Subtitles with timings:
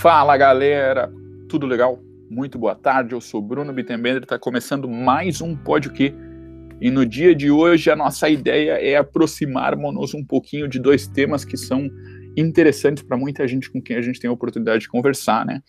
[0.00, 1.12] Fala galera,
[1.48, 1.98] tudo legal?
[2.30, 6.14] Muito boa tarde, eu sou Bruno Bittenbender, está começando mais um Pode O Quê?
[6.80, 11.44] E no dia de hoje a nossa ideia é aproximarmos-nos um pouquinho de dois temas
[11.44, 11.90] que são
[12.36, 15.60] interessantes para muita gente com quem a gente tem a oportunidade de conversar, né?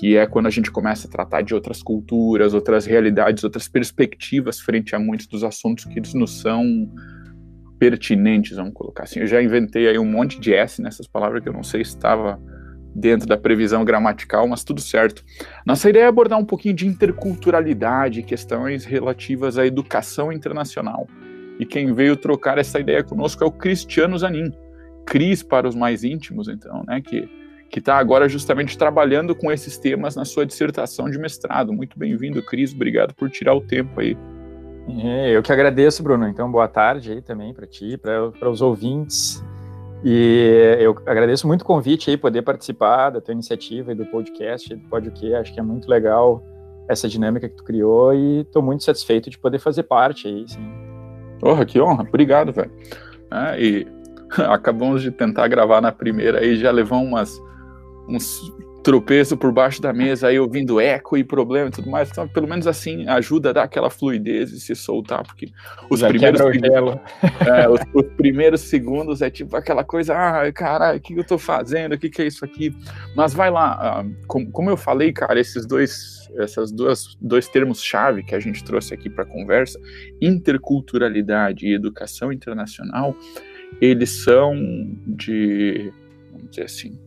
[0.00, 4.58] Que é quando a gente começa a tratar de outras culturas, outras realidades, outras perspectivas
[4.58, 6.64] frente a muitos dos assuntos que eles nos são
[7.78, 9.20] pertinentes, vamos colocar assim.
[9.20, 11.90] Eu já inventei aí um monte de S nessas palavras que eu não sei se
[11.90, 12.40] estava
[12.94, 15.24] dentro da previsão gramatical, mas tudo certo.
[15.64, 21.06] Nossa ideia é abordar um pouquinho de interculturalidade, questões relativas à educação internacional.
[21.58, 24.52] E quem veio trocar essa ideia conosco é o Cristiano Zanin,
[25.04, 27.28] Cris para os mais íntimos, então, né, que
[27.70, 31.72] que está agora justamente trabalhando com esses temas na sua dissertação de mestrado.
[31.72, 32.72] Muito bem-vindo, Cris.
[32.72, 34.16] Obrigado por tirar o tempo aí.
[35.04, 36.26] É, eu que agradeço, Bruno.
[36.26, 39.44] Então, boa tarde aí também para ti, para os ouvintes.
[40.04, 44.74] E eu agradeço muito o convite aí, poder participar da tua iniciativa e do podcast,
[44.74, 46.42] do Pode O Que, acho que é muito legal
[46.88, 50.72] essa dinâmica que tu criou e estou muito satisfeito de poder fazer parte aí, sim.
[51.40, 52.70] Porra, que honra, obrigado, velho.
[53.30, 53.86] É, e
[54.48, 57.38] acabamos de tentar gravar na primeira aí, já levou umas,
[58.08, 58.40] uns
[58.88, 62.08] tropeço por baixo da mesa, aí ouvindo eco e problema e tudo mais.
[62.08, 65.50] Então, pelo menos assim, ajuda a dar aquela fluidez e se soltar, porque
[65.90, 67.00] os Já primeiros segundos,
[67.46, 71.36] é, os, os, primeiros segundos é tipo aquela coisa, ah, caralho, o que eu tô
[71.36, 71.96] fazendo?
[71.96, 72.74] O que, que é isso aqui?
[73.14, 78.22] Mas vai lá, uh, como, como eu falei, cara, esses dois, essas duas dois termos-chave
[78.22, 79.78] que a gente trouxe aqui para conversa,
[80.18, 83.14] interculturalidade e educação internacional,
[83.82, 84.54] eles são
[85.06, 85.92] de,
[86.32, 86.98] vamos dizer assim,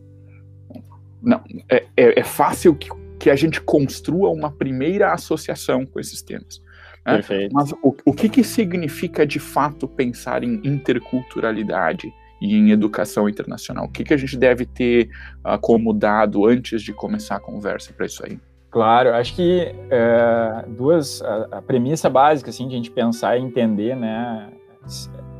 [1.22, 6.22] não, é, é, é fácil que, que, a gente construa uma primeira associação com esses
[6.22, 6.60] temas.
[7.06, 7.14] Né?
[7.14, 7.52] Perfeito.
[7.52, 13.84] Mas o, o que, que significa de fato pensar em interculturalidade e em educação internacional?
[13.84, 15.08] O que, que a gente deve ter
[15.46, 18.38] uh, como dado antes de começar a conversa para isso aí?
[18.72, 23.42] Claro, acho que é, duas a, a, premissa básica assim de a gente pensar e
[23.42, 24.50] entender, né,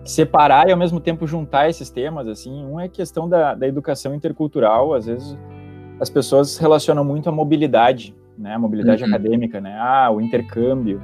[0.04, 3.66] separar e ao mesmo tempo juntar esses temas assim, um é a questão da, da
[3.66, 5.38] educação intercultural, às vezes
[6.02, 8.54] as pessoas relacionam muito a mobilidade, né?
[8.54, 9.08] A mobilidade uhum.
[9.08, 9.78] acadêmica, né?
[9.78, 11.00] Ah, o intercâmbio.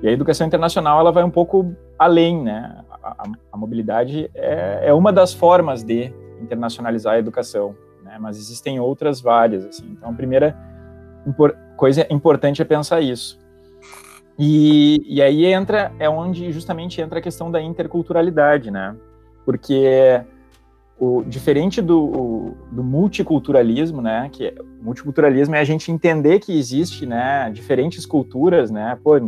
[0.00, 2.76] E a educação internacional ela vai um pouco além, né?
[3.02, 7.74] A, a, a mobilidade é, é, uma das formas de internacionalizar a educação,
[8.04, 8.18] né?
[8.20, 9.96] Mas existem outras várias, assim.
[9.98, 10.56] Então, a primeira
[11.26, 13.36] impor, coisa importante é pensar isso.
[14.38, 18.94] E, e aí entra, é onde justamente entra a questão da interculturalidade, né?
[19.44, 20.22] Porque
[21.00, 27.06] o, diferente do, do multiculturalismo, né, que é, multiculturalismo é a gente entender que existe,
[27.06, 29.18] né, diferentes culturas, né, pô,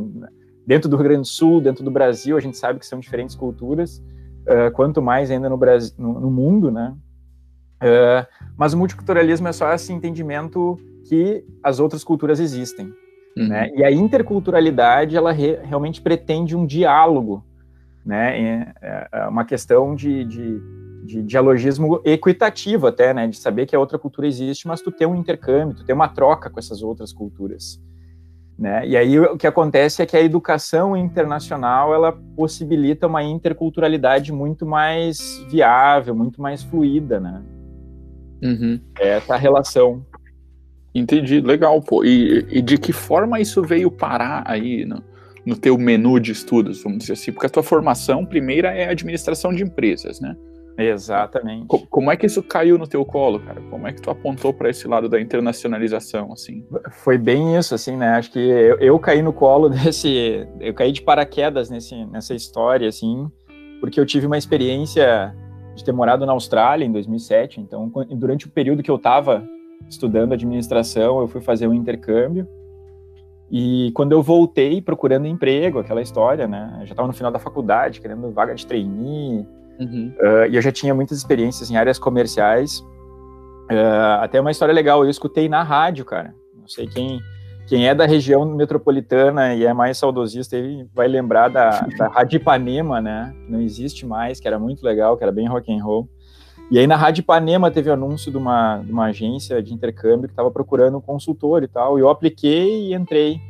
[0.67, 3.35] dentro do Rio Grande do Sul, dentro do Brasil, a gente sabe que são diferentes
[3.35, 4.05] culturas,
[4.47, 6.95] uh, quanto mais ainda no Brasil, no, no mundo, né,
[7.83, 10.79] uh, mas o multiculturalismo é só esse entendimento
[11.09, 12.93] que as outras culturas existem,
[13.35, 13.49] uhum.
[13.49, 17.43] né, e a interculturalidade, ela re, realmente pretende um diálogo,
[18.05, 23.75] né, é, é uma questão de, de de dialogismo equitativo até, né, de saber que
[23.75, 26.83] a outra cultura existe, mas tu tem um intercâmbio, tu tem uma troca com essas
[26.83, 27.81] outras culturas,
[28.59, 28.87] né?
[28.87, 34.65] E aí o que acontece é que a educação internacional ela possibilita uma interculturalidade muito
[34.65, 37.43] mais viável, muito mais fluida, né?
[38.43, 38.81] Uhum.
[38.99, 40.05] Essa relação.
[40.95, 42.05] Entendi, legal, pô.
[42.05, 45.03] E, e, de que forma isso veio parar aí no,
[45.47, 47.33] no teu menu de estudos, vamos dizer assim?
[47.33, 50.37] Porque a tua formação primeira é administração de empresas, né?
[50.77, 51.67] Exatamente.
[51.67, 53.61] Como é que isso caiu no teu colo, cara?
[53.71, 56.65] Como é que tu apontou para esse lado da internacionalização, assim?
[56.91, 58.11] Foi bem isso, assim, né?
[58.11, 62.89] Acho que eu, eu, caí no colo desse, eu caí de paraquedas nesse, nessa história,
[62.89, 63.31] assim,
[63.81, 65.35] porque eu tive uma experiência
[65.75, 67.61] de ter morado na Austrália em 2007.
[67.61, 69.45] Então, durante o período que eu estava
[69.89, 72.47] estudando administração, eu fui fazer um intercâmbio.
[73.51, 76.79] E quando eu voltei procurando emprego, aquela história, né?
[76.81, 79.47] Eu já estava no final da faculdade, querendo vaga de trainee
[79.81, 80.13] Uhum.
[80.19, 82.81] Uh, e eu já tinha muitas experiências em áreas comerciais.
[83.71, 86.35] Uh, até uma história legal, eu escutei na rádio, cara.
[86.55, 87.21] Não sei quem,
[87.67, 90.57] quem é da região metropolitana e é mais saudosista
[90.95, 93.35] vai lembrar da, da Rádio Ipanema, né?
[93.45, 96.09] Que não existe mais, que era muito legal, que era bem rock and roll.
[96.71, 100.29] E aí na Rádio Ipanema teve um anúncio de uma, de uma agência de intercâmbio
[100.29, 101.99] que estava procurando um consultor e tal.
[101.99, 103.41] E eu apliquei e entrei.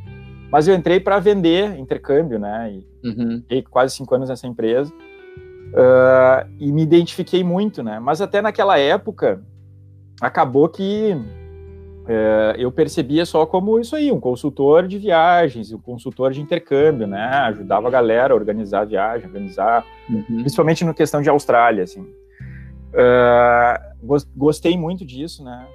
[0.50, 2.72] Mas eu entrei para vender intercâmbio, né?
[2.72, 3.40] E uhum.
[3.42, 4.92] fiquei quase cinco anos nessa empresa.
[5.72, 7.98] Uh, e me identifiquei muito, né?
[7.98, 9.40] Mas até naquela época,
[10.20, 16.32] acabou que uh, eu percebia só como isso aí, um consultor de viagens, um consultor
[16.32, 17.24] de intercâmbio, né?
[17.24, 20.40] Ajudava a galera a organizar a viagem, organizar, uhum.
[20.40, 22.02] principalmente no questão de Austrália, assim.
[22.02, 25.66] Uh, gostei muito disso, né?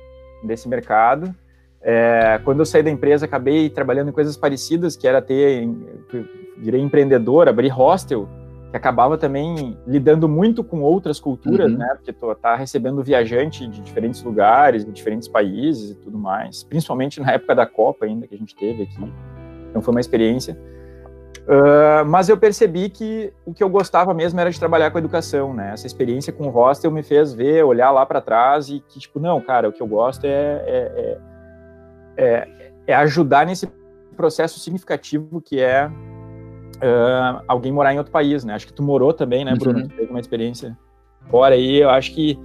[0.43, 1.33] desse mercado.
[1.81, 5.67] É, quando eu saí da empresa, acabei trabalhando em coisas parecidas, que era ter,
[6.57, 8.27] virei empreendedor, abri hostel,
[8.69, 11.77] que acabava também lidando muito com outras culturas, uhum.
[11.77, 11.87] né?
[11.95, 17.21] Porque tu tá recebendo viajante de diferentes lugares, de diferentes países e tudo mais, principalmente
[17.21, 19.13] na época da Copa ainda que a gente teve aqui.
[19.69, 20.57] Então foi uma experiência.
[21.47, 25.53] Uh, mas eu percebi que o que eu gostava mesmo era de trabalhar com educação,
[25.53, 25.71] né?
[25.71, 29.17] Essa experiência com o hostel me fez ver, olhar lá para trás e que, tipo,
[29.17, 31.17] não, cara, o que eu gosto é, é,
[32.17, 33.65] é, é, é ajudar nesse
[34.17, 35.89] processo significativo que é
[36.77, 38.53] uh, alguém morar em outro país, né?
[38.53, 39.79] Acho que tu morou também, né, Bruno?
[39.79, 39.87] Uhum.
[39.87, 40.77] Teve uma experiência
[41.29, 42.39] fora aí, eu acho que,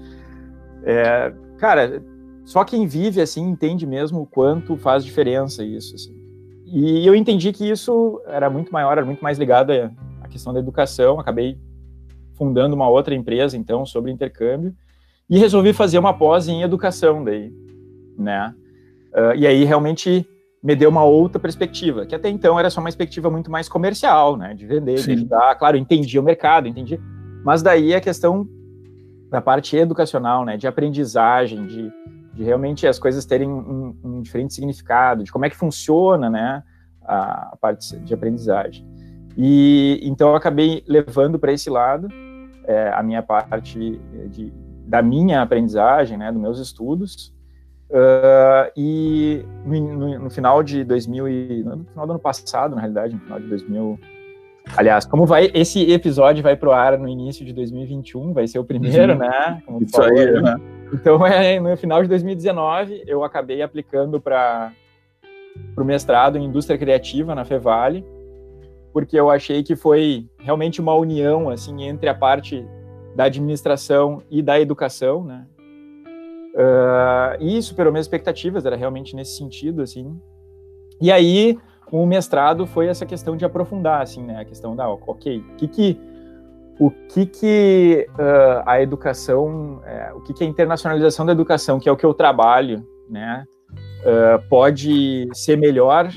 [0.84, 2.02] é, cara,
[2.44, 6.14] só quem vive assim entende mesmo o quanto faz diferença isso, assim.
[6.66, 9.72] E eu entendi que isso era muito maior, era muito mais ligado
[10.22, 11.20] à questão da educação.
[11.20, 11.58] Acabei
[12.34, 14.74] fundando uma outra empresa, então, sobre intercâmbio,
[15.28, 17.52] e resolvi fazer uma pós em educação daí,
[18.18, 18.54] né?
[19.12, 20.26] Uh, e aí realmente
[20.62, 24.36] me deu uma outra perspectiva, que até então era só uma perspectiva muito mais comercial,
[24.36, 24.54] né?
[24.54, 25.06] De vender, Sim.
[25.06, 25.54] de ajudar.
[25.56, 27.00] Claro, entendi o mercado, entendi.
[27.44, 28.46] Mas daí a questão
[29.28, 30.56] da parte educacional, né?
[30.56, 31.92] De aprendizagem, de
[32.32, 36.62] de realmente as coisas terem um, um, diferente significado, de como é que funciona, né,
[37.02, 38.86] a, a parte de aprendizagem.
[39.36, 42.08] E então eu acabei levando para esse lado
[42.64, 44.00] é, a minha parte
[44.30, 44.52] de,
[44.86, 47.34] da minha aprendizagem, né, dos meus estudos.
[47.92, 53.12] Uh, e no, no, final de 2000 e, no final do ano passado, na realidade,
[53.12, 54.00] no final de 2000
[54.76, 58.58] Aliás, como vai esse episódio vai para o ar no início de 2021, vai ser
[58.58, 59.18] o primeiro, uhum.
[59.18, 59.62] né?
[59.66, 60.56] Como Isso falou, aí, né?
[60.92, 64.72] Então, é, no final de 2019, eu acabei aplicando para
[65.76, 68.04] o mestrado em indústria criativa na Fevale,
[68.92, 72.64] porque eu achei que foi realmente uma união assim entre a parte
[73.16, 75.44] da administração e da educação, né?
[76.54, 80.20] Uh, e superou minhas expectativas, era realmente nesse sentido, assim.
[81.00, 81.58] E aí,
[81.90, 84.40] o mestrado foi essa questão de aprofundar, assim, né?
[84.40, 86.00] A questão da, ok, o que que
[86.78, 91.88] o que, que uh, a educação, é, o que, que a internacionalização da educação, que
[91.88, 93.44] é o que eu trabalho, né,
[94.00, 96.10] uh, pode ser melhor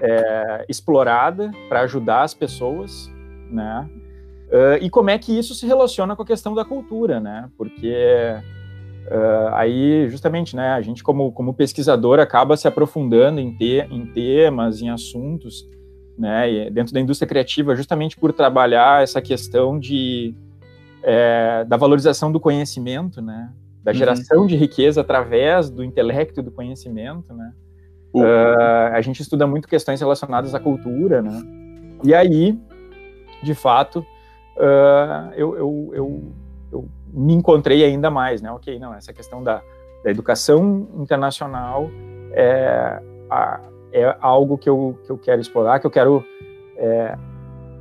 [0.00, 3.10] é, explorada para ajudar as pessoas,
[3.50, 3.88] né,
[4.80, 8.36] e como é que isso se relaciona com a questão da cultura, né, porque
[9.54, 14.80] aí, justamente, né, a gente como, como pesquisador acaba se aprofundando em, te, em temas,
[14.82, 15.66] em assuntos
[16.18, 20.34] né, dentro da indústria criativa, justamente por trabalhar essa questão de,
[21.02, 23.52] é, da valorização do conhecimento, né,
[23.84, 23.96] da uhum.
[23.96, 24.46] geração uhum.
[24.46, 27.52] de riqueza através do intelecto e do conhecimento, né.
[28.12, 28.22] Uhum.
[28.22, 31.40] Uh, a gente estuda muito questões relacionadas à cultura, né,
[32.02, 32.58] e aí,
[33.42, 34.00] de fato,
[34.56, 36.32] uh, eu, eu, eu,
[37.12, 39.62] me encontrei ainda mais, né, ok, não, essa questão da,
[40.02, 41.90] da educação internacional
[42.32, 43.00] é
[43.30, 43.60] a,
[43.92, 46.24] é algo que eu, que eu quero explorar, que eu quero
[46.76, 47.16] é,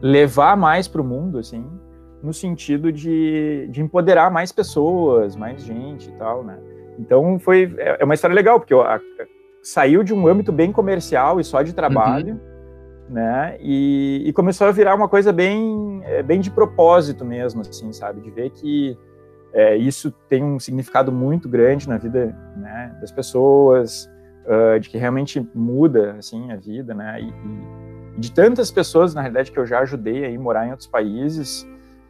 [0.01, 1.65] levar mais para o mundo, assim,
[2.21, 6.57] no sentido de, de empoderar mais pessoas, mais gente e tal, né?
[7.00, 9.00] Então foi é, é uma história legal porque eu, a,
[9.62, 13.13] saiu de um âmbito bem comercial e só de trabalho, uhum.
[13.13, 13.57] né?
[13.59, 18.21] E, e, começou a virar uma coisa bem é, bem de propósito mesmo, assim, sabe?
[18.21, 18.97] De ver que
[19.57, 24.07] é, isso tem um significado muito grande na vida né, das pessoas,
[24.45, 27.19] uh, de que realmente muda assim a vida, né?
[27.19, 30.69] E, e, de tantas pessoas na realidade que eu já ajudei a ir morar em
[30.69, 31.68] outros países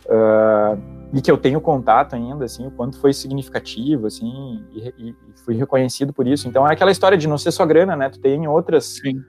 [0.07, 0.77] uh,
[1.13, 5.55] e que eu tenho contato ainda, assim, o quanto foi significativo, assim, e, e, fui
[5.55, 6.49] reconhecido por isso.
[6.49, 8.09] Então é aquela história de não ser só grana, né?
[8.09, 9.21] Tu tem outras Sim.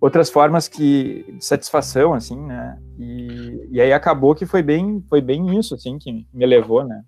[0.00, 2.80] outras formas que de satisfação, assim, né?
[2.98, 7.04] E, e aí acabou que foi bem foi bem isso, assim, que me levou, né?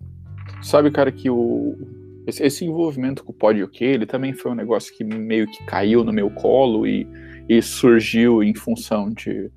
[0.61, 1.77] Sabe, cara, que o
[2.25, 6.03] esse, envolvimento com o Pod OK, ele também foi um negócio que meio que caiu
[6.03, 7.07] no meu colo e,
[7.49, 9.51] e surgiu em função de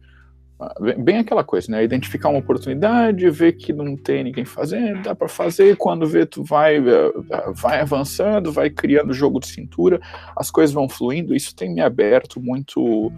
[0.58, 1.82] ah, bem aquela coisa, né?
[1.82, 5.76] Identificar uma oportunidade, ver que não tem ninguém fazendo, dá para fazer.
[5.76, 7.12] Quando vê, tu vai, eh,
[7.54, 10.00] vai avançando, vai criando jogo de cintura,
[10.36, 11.34] as coisas vão fluindo.
[11.34, 13.12] Isso tem me aberto muito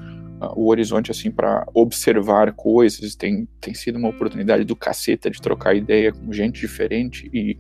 [0.55, 3.15] o horizonte assim para observar coisas.
[3.15, 7.57] Tem, tem sido uma oportunidade do caceta de trocar ideia com gente diferente e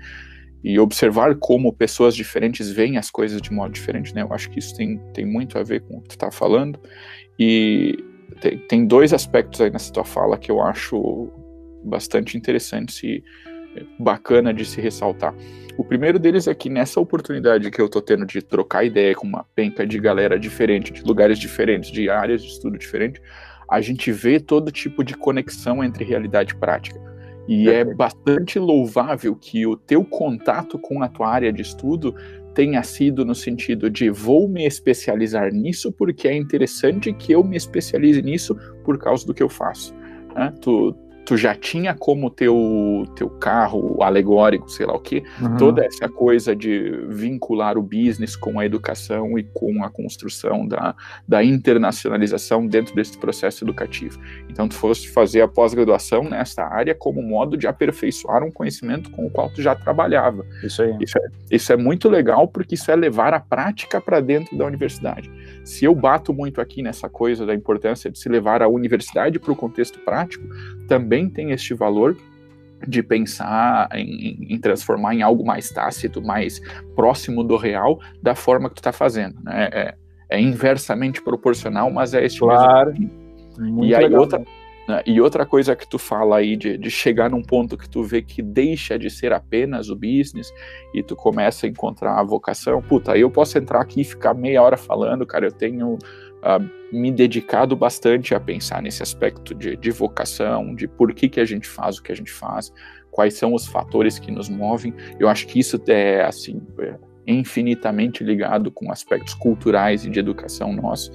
[0.66, 4.22] e observar como pessoas diferentes veem as coisas de modo diferente, né?
[4.22, 6.80] Eu acho que isso tem, tem muito a ver com o que tu está falando.
[7.38, 7.96] E
[8.40, 11.30] tem, tem dois aspectos aí nessa tua fala que eu acho
[11.84, 13.22] bastante interessantes e
[14.00, 15.32] bacana de se ressaltar.
[15.78, 19.26] O primeiro deles é que nessa oportunidade que eu tô tendo de trocar ideia com
[19.26, 23.20] uma penca de galera diferente, de lugares diferentes, de áreas de estudo diferentes,
[23.68, 26.98] a gente vê todo tipo de conexão entre realidade e prática.
[27.46, 32.14] E é bastante louvável que o teu contato com a tua área de estudo
[32.54, 37.56] tenha sido no sentido de vou me especializar nisso porque é interessante que eu me
[37.56, 39.94] especialize nisso por causa do que eu faço.
[40.34, 40.52] Né?
[40.60, 45.56] Tu, tu já tinha como teu teu carro alegórico, sei lá o que, uhum.
[45.56, 50.94] toda essa coisa de vincular o business com a educação e com a construção da,
[51.26, 54.20] da internacionalização dentro desse processo educativo.
[54.48, 59.26] Então, tu foste fazer a pós-graduação nessa área como modo de aperfeiçoar um conhecimento com
[59.26, 60.46] o qual tu já trabalhava.
[60.62, 60.96] Isso aí.
[61.00, 64.64] Isso é, isso é muito legal porque isso é levar a prática para dentro da
[64.64, 65.30] universidade.
[65.64, 69.50] Se eu bato muito aqui nessa coisa da importância de se levar a universidade para
[69.50, 70.46] o contexto prático,
[70.86, 72.16] também tem este valor
[72.86, 76.60] de pensar em, em, transformar em algo mais tácito, mais
[76.94, 79.40] próximo do real, da forma que tu está fazendo.
[79.42, 79.68] Né?
[79.72, 79.94] É,
[80.28, 82.92] é, inversamente proporcional, mas é este claro.
[83.58, 83.84] mesmo.
[83.84, 84.38] e aí legal, outra,
[84.88, 85.02] né?
[85.06, 88.20] e outra coisa que tu fala aí de, de chegar num ponto que tu vê
[88.22, 90.52] que deixa de ser apenas o business
[90.92, 92.82] e tu começa a encontrar a vocação.
[92.82, 95.98] Puta, aí eu posso entrar aqui e ficar meia hora falando, cara, eu tenho
[96.46, 101.40] uh, me dedicado bastante a pensar nesse aspecto de, de vocação, de por que, que
[101.40, 102.72] a gente faz o que a gente faz,
[103.10, 104.94] quais são os fatores que nos movem.
[105.18, 110.72] Eu acho que isso é, assim, é infinitamente ligado com aspectos culturais e de educação
[110.72, 111.10] nosso,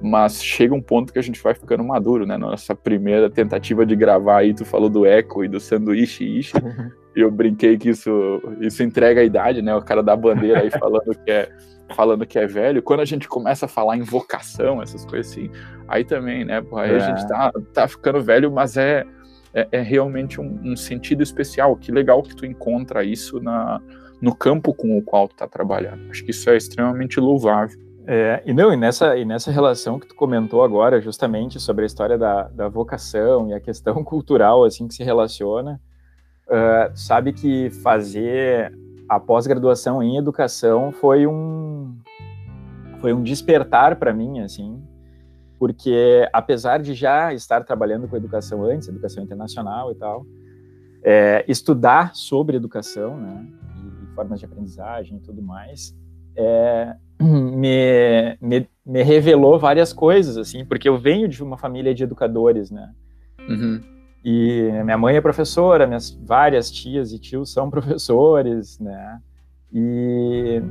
[0.00, 2.38] mas chega um ponto que a gente vai ficando maduro, né?
[2.38, 6.54] Nossa primeira tentativa de gravar aí, tu falou do eco e do sanduíche ishi.
[7.14, 9.74] Eu brinquei que isso, isso entrega a idade, né?
[9.74, 11.50] O cara da bandeira aí falando que é
[11.94, 15.50] falando que é velho, quando a gente começa a falar em vocação, essas coisas assim,
[15.88, 16.62] aí também, né?
[16.74, 16.96] Aí é.
[16.96, 19.04] a gente tá, tá ficando velho, mas é,
[19.52, 21.76] é, é realmente um, um, sentido especial.
[21.76, 23.80] Que legal que tu encontra isso na,
[24.20, 26.10] no campo com o qual tu tá trabalhando.
[26.10, 27.78] Acho que isso é extremamente louvável.
[28.06, 31.86] É, e não, e nessa, e nessa relação que tu comentou agora, justamente sobre a
[31.86, 35.80] história da, da vocação e a questão cultural, assim, que se relaciona,
[36.48, 38.72] uh, sabe que fazer
[39.10, 41.98] a pós-graduação em educação foi um
[43.00, 44.80] foi um despertar para mim assim
[45.58, 50.24] porque apesar de já estar trabalhando com educação antes educação internacional e tal
[51.02, 53.48] é, estudar sobre educação né
[54.04, 55.92] e, formas de aprendizagem e tudo mais
[56.36, 62.04] é, me, me, me, revelou várias coisas assim porque eu venho de uma família de
[62.04, 62.92] educadores né
[63.40, 63.80] uhum.
[64.24, 69.20] E minha mãe é professora, minhas várias tias e tios são professores, né?
[69.72, 70.62] E,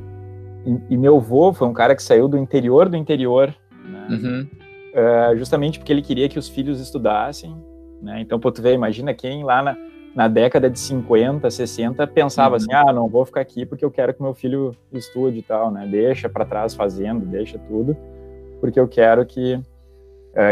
[0.65, 3.53] e, e meu avô foi um cara que saiu do interior do interior,
[3.86, 4.08] né?
[4.10, 4.48] Uhum.
[4.89, 7.56] Uh, justamente porque ele queria que os filhos estudassem,
[8.01, 8.22] né?
[8.22, 9.77] Então, pô, tu vê, imagina quem lá na,
[10.15, 12.56] na década de 50, 60 pensava uhum.
[12.56, 15.72] assim, ah, não vou ficar aqui porque eu quero que meu filho estude e tal,
[15.72, 15.88] né?
[15.89, 17.96] Deixa para trás fazendo, deixa tudo,
[18.60, 19.60] porque eu quero que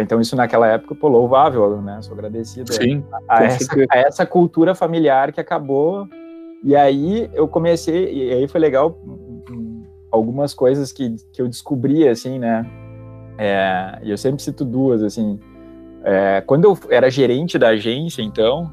[0.01, 2.01] então, isso naquela época, pô, louvável, né?
[2.01, 6.07] Sou agradecido Sim, a, essa, a essa cultura familiar que acabou.
[6.63, 8.99] E aí eu comecei, e aí foi legal
[10.11, 12.65] algumas coisas que, que eu descobri, assim, né?
[13.37, 15.39] É, e eu sempre cito duas, assim.
[16.03, 18.71] É, quando eu era gerente da agência, então,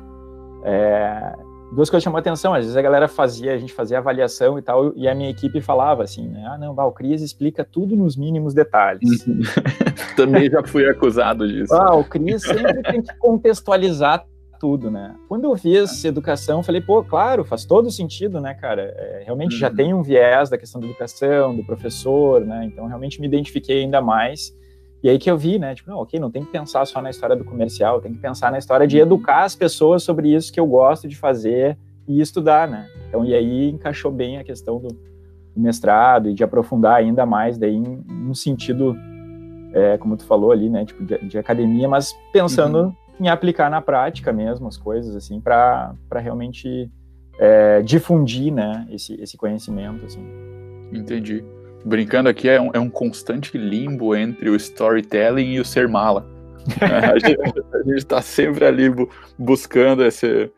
[0.63, 1.35] é,
[1.75, 2.55] duas coisas chamam atenção.
[2.55, 5.61] Às vezes a galera fazia, a gente fazia avaliação e tal, e a minha equipe
[5.61, 6.45] falava assim, né?
[6.47, 9.27] Ah, não, o Cris explica tudo nos mínimos detalhes.
[9.27, 9.41] Uhum.
[10.17, 11.75] Também já fui acusado disso.
[11.75, 14.25] Ah, o Cris sempre tem que contextualizar
[14.59, 15.15] tudo, né?
[15.29, 18.95] Quando eu fiz educação, falei, pô, claro, faz todo sentido, né, cara?
[18.97, 19.59] É, realmente uhum.
[19.59, 22.65] já tem um viés da questão da educação, do professor, né?
[22.65, 24.57] Então, realmente me identifiquei ainda mais.
[25.05, 25.75] E aí que eu vi, né?
[25.75, 28.51] Tipo, não, ok, não tem que pensar só na história do comercial, tem que pensar
[28.51, 31.77] na história de educar as pessoas sobre isso que eu gosto de fazer
[32.09, 32.89] e estudar, né?
[33.07, 37.59] Então, e aí encaixou bem a questão do, do mestrado e de aprofundar ainda mais
[37.59, 38.97] daí em, um sentido,
[39.75, 40.87] é, como tu falou ali, né?
[40.87, 42.95] Tipo, de, de academia, mas pensando uhum.
[43.21, 46.91] em aplicar na prática mesmo as coisas, assim, para realmente
[47.39, 48.87] é, difundir, né?
[48.91, 50.27] Esse, esse conhecimento, assim.
[50.91, 51.45] Entendi
[51.85, 56.27] brincando aqui, é um, é um constante limbo entre o storytelling e o ser mala.
[56.81, 58.91] a, gente, está sempre ali
[59.39, 60.51] buscando esse,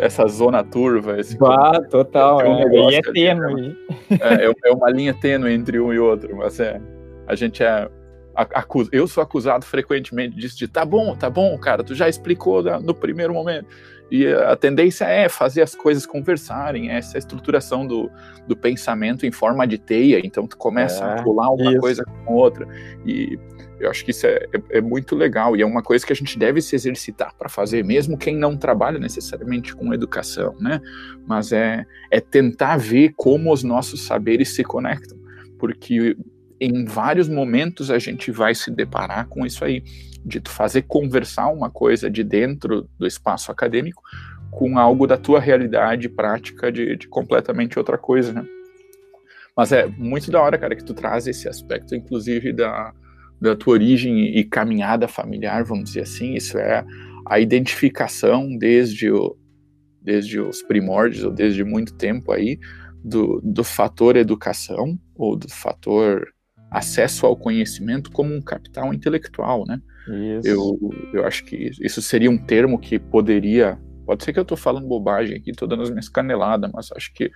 [0.00, 1.20] essa zona turva.
[1.20, 2.40] Esse, ah, total.
[2.40, 3.76] É, um é, é tênue.
[4.10, 6.80] É, é, é uma linha tênue entre um e outro, mas é,
[7.26, 7.88] a gente é.
[8.34, 12.62] Acusa, eu sou acusado frequentemente disso, de tá bom, tá bom, cara, tu já explicou
[12.80, 13.66] no primeiro momento.
[14.12, 18.10] E a tendência é fazer as coisas conversarem, é essa estruturação do,
[18.46, 21.80] do pensamento em forma de teia, então tu começa é, a pular uma isso.
[21.80, 22.68] coisa com outra.
[23.06, 23.38] E
[23.80, 26.16] eu acho que isso é, é, é, muito legal e é uma coisa que a
[26.16, 30.78] gente deve se exercitar para fazer, mesmo quem não trabalha necessariamente com educação, né?
[31.26, 35.16] Mas é, é tentar ver como os nossos saberes se conectam,
[35.58, 36.14] porque
[36.60, 39.82] em vários momentos a gente vai se deparar com isso aí
[40.24, 44.02] de tu fazer conversar uma coisa de dentro do espaço acadêmico
[44.50, 48.46] com algo da tua realidade prática de, de completamente outra coisa, né?
[49.56, 52.92] Mas é muito da hora, cara, que tu traz esse aspecto, inclusive, da,
[53.40, 56.34] da tua origem e caminhada familiar, vamos dizer assim.
[56.34, 56.84] Isso é
[57.26, 59.36] a identificação desde, o,
[60.00, 62.58] desde os primórdios, ou desde muito tempo aí,
[63.04, 66.26] do, do fator educação, ou do fator
[66.70, 69.80] acesso ao conhecimento como um capital intelectual, né?
[70.08, 70.48] Isso.
[70.48, 70.78] Eu,
[71.12, 73.78] eu acho que isso seria um termo que poderia.
[74.04, 77.12] Pode ser que eu estou falando bobagem aqui, estou dando as minhas caneladas, mas acho
[77.14, 77.30] que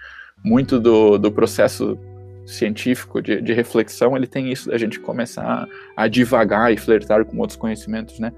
[0.44, 1.98] muito do, do processo
[2.44, 7.24] científico de, de, reflexão ele tem isso da gente começar a, a divagar e flertar
[7.24, 8.32] com outros conhecimentos, né?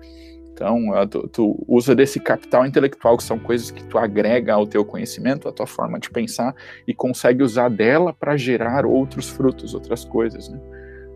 [0.58, 4.84] Então, tu, tu, usa desse capital intelectual, que são coisas que tu agrega ao teu
[4.84, 6.52] conhecimento, à tua forma de pensar,
[6.84, 10.58] e consegue usar dela para gerar outros frutos, outras coisas, né?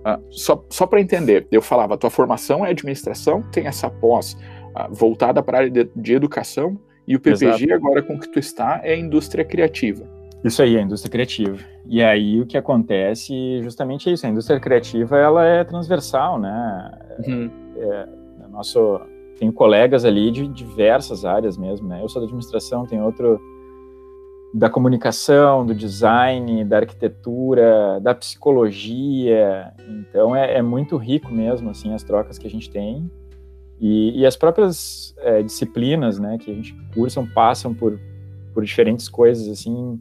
[0.04, 4.36] Ah, só só para entender, eu falava, a tua formação é administração, tem essa pós
[4.74, 7.74] ah, voltada para a área de, de, educação, e o PPG, Exato.
[7.74, 10.04] agora com que tu está, é indústria criativa.
[10.44, 11.56] Isso aí, a indústria criativa.
[11.86, 16.90] E aí o que acontece justamente é isso, a indústria criativa ela é transversal, né?
[17.26, 17.50] Uhum.
[17.76, 18.08] É,
[18.44, 19.00] é nosso,
[19.38, 22.02] tenho colegas ali de diversas áreas mesmo, né?
[22.02, 23.40] Eu sou da administração, tem outro
[24.52, 29.72] da comunicação, do design, da arquitetura, da psicologia.
[29.88, 33.10] Então é, é muito rico mesmo assim as trocas que a gente tem
[33.80, 37.98] e, e as próprias é, disciplinas, né, que a gente cursam passam por
[38.52, 39.98] por diferentes coisas assim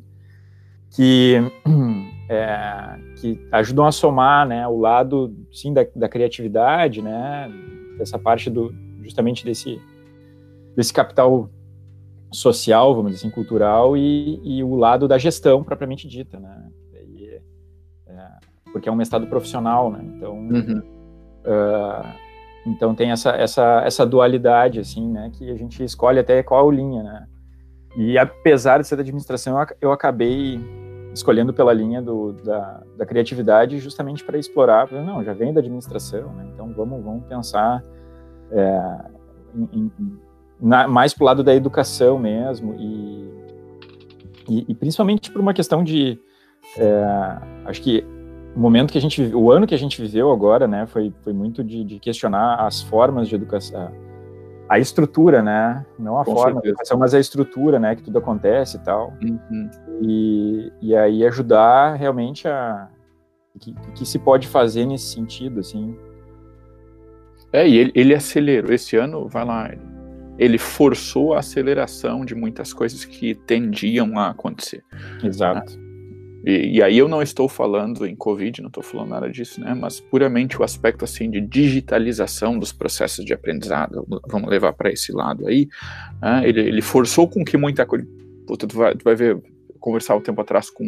[0.94, 1.38] que
[2.28, 7.50] é, que ajudam a somar, né, o lado sim da, da criatividade, né,
[7.98, 9.82] dessa parte do justamente desse
[10.76, 11.50] desse capital
[12.32, 16.70] social, vamos dizer assim, cultural, e, e o lado da gestão propriamente dita, né?
[17.08, 17.42] E,
[18.08, 18.28] é,
[18.72, 20.00] porque é um mestrado profissional, né?
[20.04, 20.80] Então, uhum.
[21.46, 22.08] uh,
[22.66, 25.30] então tem essa, essa, essa dualidade, assim, né?
[25.34, 27.28] Que a gente escolhe até qual linha, né?
[27.98, 30.60] E apesar de ser da administração, eu acabei
[31.14, 36.32] escolhendo pela linha do, da, da criatividade justamente para explorar, não, já vem da administração,
[36.34, 36.50] né?
[36.54, 37.84] Então vamos, vamos pensar
[38.50, 39.00] é,
[39.54, 40.20] em, em
[40.62, 43.30] na, mais para o lado da educação mesmo, e,
[44.48, 46.20] e, e, principalmente por uma questão de.
[46.78, 48.06] É, acho que
[48.56, 51.34] o momento que a gente o ano que a gente viveu agora, né, foi, foi
[51.34, 53.92] muito de, de questionar as formas de educação,
[54.70, 56.62] a estrutura, né, não a Com forma certeza.
[56.62, 59.70] de educação, mas a estrutura, né, que tudo acontece e tal, uhum.
[60.02, 62.90] e, e aí ajudar realmente a
[63.60, 65.96] que, que se pode fazer nesse sentido, assim.
[67.52, 69.70] É, e ele, ele acelerou esse ano, vai lá,
[70.38, 74.84] ele forçou a aceleração de muitas coisas que tendiam a acontecer.
[75.24, 75.78] Exato.
[75.78, 75.92] Né?
[76.44, 79.76] E, e, aí eu não estou falando em Covid, não estou falando nada disso, né?
[79.76, 85.12] Mas puramente o aspecto assim de digitalização dos processos de aprendizado, vamos levar para esse
[85.12, 85.68] lado aí.
[86.20, 86.42] Né?
[86.50, 88.08] Ele, ele, forçou com que muita coisa.
[88.48, 89.40] Puta, tu vai, tu vai ver,
[89.80, 90.84] conversar um tempo atrás com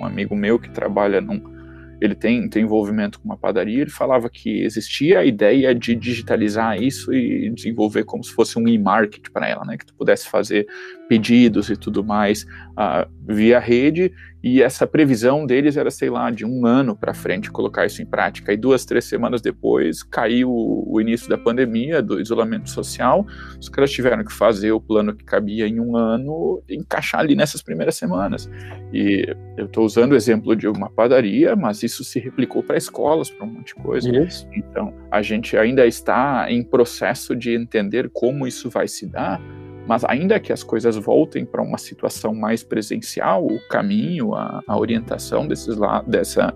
[0.00, 1.61] um amigo meu que trabalha num
[2.02, 6.82] ele tem, tem envolvimento com uma padaria, ele falava que existia a ideia de digitalizar
[6.82, 10.66] isso e desenvolver como se fosse um e-market para ela, né, que tu pudesse fazer
[11.12, 14.10] pedidos e tudo mais uh, via rede
[14.42, 18.06] e essa previsão deles era, sei lá, de um ano para frente colocar isso em
[18.06, 18.52] prática.
[18.52, 23.24] E duas, três semanas depois caiu o início da pandemia, do isolamento social.
[23.60, 27.62] Os caras tiveram que fazer o plano que cabia em um ano, encaixar ali nessas
[27.62, 28.50] primeiras semanas.
[28.92, 33.30] E eu estou usando o exemplo de uma padaria, mas isso se replicou para escolas,
[33.30, 34.10] para um monte de coisa.
[34.10, 34.48] Isso.
[34.52, 39.40] Então, a gente ainda está em processo de entender como isso vai se dar
[39.86, 44.78] mas ainda que as coisas voltem para uma situação mais presencial, o caminho, a, a
[44.78, 46.54] orientação desses la dessa,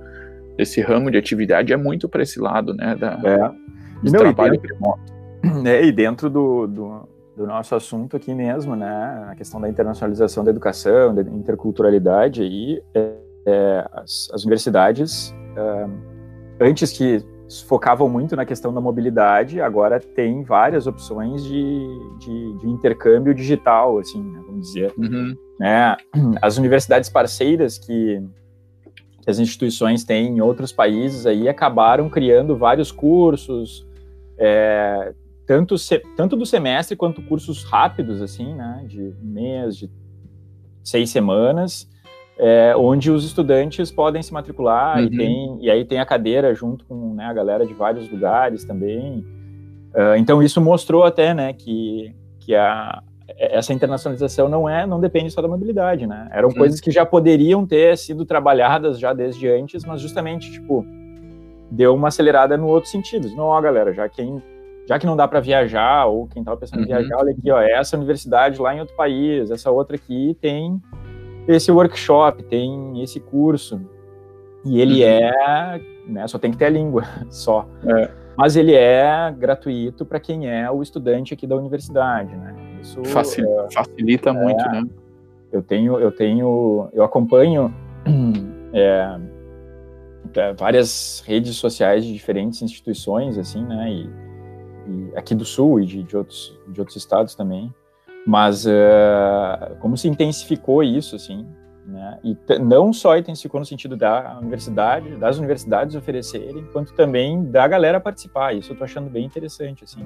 [0.57, 2.95] desse ramo de atividade é muito para esse lado, né?
[2.95, 3.67] Da, é.
[4.05, 5.17] E, meu, trabalho e dentro, remoto.
[5.65, 9.27] É, e dentro do, do, do, nosso assunto aqui mesmo, né?
[9.29, 12.83] A questão da internacionalização da educação, da interculturalidade, aí,
[13.47, 15.87] é, as, as, universidades, é,
[16.61, 17.25] antes que
[17.66, 21.87] focavam muito na questão da mobilidade, agora tem várias opções de,
[22.18, 24.92] de, de intercâmbio digital, assim, né, vamos dizer.
[24.98, 25.37] Uhum.
[25.59, 25.96] Né?
[26.42, 28.20] As universidades parceiras que,
[29.22, 33.87] que as instituições têm em outros países aí acabaram criando vários cursos,
[34.38, 35.14] é,
[35.46, 39.90] tanto, se, tanto do semestre quanto cursos rápidos, assim, né, de um mês, de
[40.82, 41.88] seis semanas,
[42.38, 45.05] é, onde os estudantes podem se matricular uhum.
[45.05, 48.64] e, tem, e aí tem a cadeira junto com né, a galera de vários lugares
[48.64, 49.25] também.
[49.94, 53.03] Uh, então isso mostrou até né, que, que a,
[53.38, 56.29] essa internacionalização não é não depende só da mobilidade, né?
[56.31, 56.55] Eram uhum.
[56.55, 60.85] coisas que já poderiam ter sido trabalhadas já desde antes, mas justamente tipo
[61.70, 63.29] deu uma acelerada no outro sentido.
[63.35, 64.42] Não, ó, galera, já quem
[64.87, 66.85] já que não dá para viajar ou quem estava pensando uhum.
[66.85, 70.81] em viajar, olha aqui, ó, essa universidade lá em outro país, essa outra aqui tem
[71.48, 73.80] esse workshop, tem esse curso.
[74.64, 75.09] E ele uhum.
[75.09, 77.66] é, né, só tem que ter a língua, só.
[77.87, 78.11] É.
[78.37, 82.54] Mas ele é gratuito para quem é o estudante aqui da universidade, né?
[82.82, 84.85] Isso facilita, é, facilita muito, né?
[85.50, 87.74] Eu tenho, eu tenho, eu acompanho
[88.74, 89.18] é,
[90.35, 93.90] é, várias redes sociais de diferentes instituições, assim, né?
[93.90, 94.11] E,
[94.87, 97.72] e aqui do Sul e de, de, outros, de outros estados também.
[98.27, 101.47] Mas uh, como se intensificou isso, assim,
[101.87, 102.19] né?
[102.25, 108.01] E não só intensificou no sentido da universidade, das universidades oferecerem, quanto também da galera
[108.01, 108.55] participar.
[108.55, 110.03] Isso eu tô achando bem interessante, assim.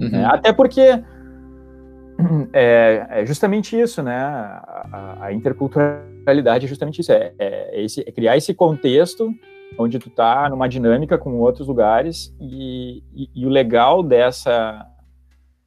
[0.00, 0.10] Uhum.
[0.10, 0.24] Né?
[0.24, 0.80] Até porque
[2.52, 4.16] é, é, justamente isso, né?
[4.16, 9.30] A, a, interculturalidade é justamente isso, é, é, esse, é, criar esse contexto
[9.78, 14.86] onde tu tá numa dinâmica com outros lugares e, e, e o legal dessa,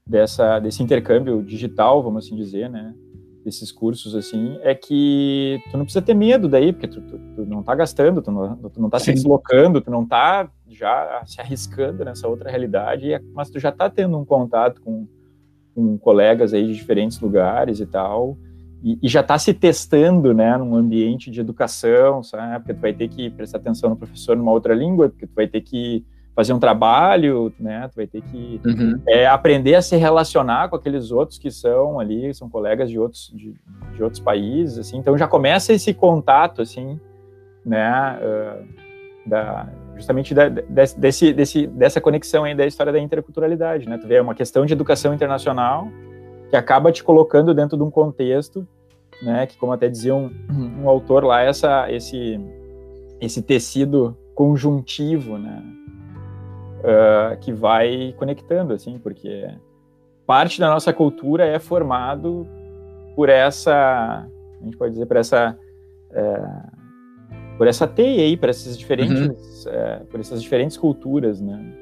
[0.07, 2.93] dessa, desse intercâmbio digital, vamos assim dizer, né?
[3.45, 7.45] desses cursos assim é que tu não precisa ter medo daí, porque tu, tu, tu
[7.45, 11.39] não tá gastando, tu não, tu não tá se deslocando, tu não tá já se
[11.39, 15.07] arriscando nessa outra realidade, mas tu já tá tendo um contato com,
[15.75, 18.35] com colegas aí de diferentes lugares e tal,
[18.83, 22.57] e, e já tá se testando, né, num ambiente de educação, sabe?
[22.59, 25.47] Porque tu vai ter que prestar atenção no professor numa outra língua, porque tu vai
[25.47, 26.03] ter que
[26.35, 27.87] fazer um trabalho, né?
[27.87, 29.01] Tu vai ter que uhum.
[29.07, 33.31] é, aprender a se relacionar com aqueles outros que são ali, são colegas de outros
[33.33, 33.55] de,
[33.95, 34.97] de outros países, assim.
[34.97, 36.99] Então já começa esse contato, assim,
[37.65, 38.19] né?
[38.21, 38.85] Uh,
[39.25, 43.97] da, justamente da, desse, desse, dessa conexão aí da história da interculturalidade, né?
[43.97, 45.87] Tu vê é uma questão de educação internacional
[46.49, 48.67] que acaba te colocando dentro de um contexto,
[49.23, 49.47] né?
[49.47, 50.29] Que como até dizia um,
[50.81, 52.37] um autor lá, essa esse
[53.21, 55.63] esse tecido conjuntivo, né?
[56.85, 59.49] Uh, que vai conectando, assim, porque
[60.25, 62.47] parte da nossa cultura é formado
[63.15, 64.27] por essa,
[64.61, 65.57] a gente pode dizer, por essa,
[66.11, 69.71] uh, por essa teia aí, por essas diferentes, uhum.
[69.71, 71.73] uh, por essas diferentes culturas, né?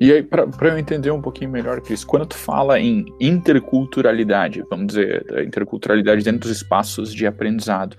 [0.00, 4.88] E aí, para eu entender um pouquinho melhor, Cris, quando tu fala em interculturalidade, vamos
[4.88, 7.96] dizer, interculturalidade dentro dos espaços de aprendizado,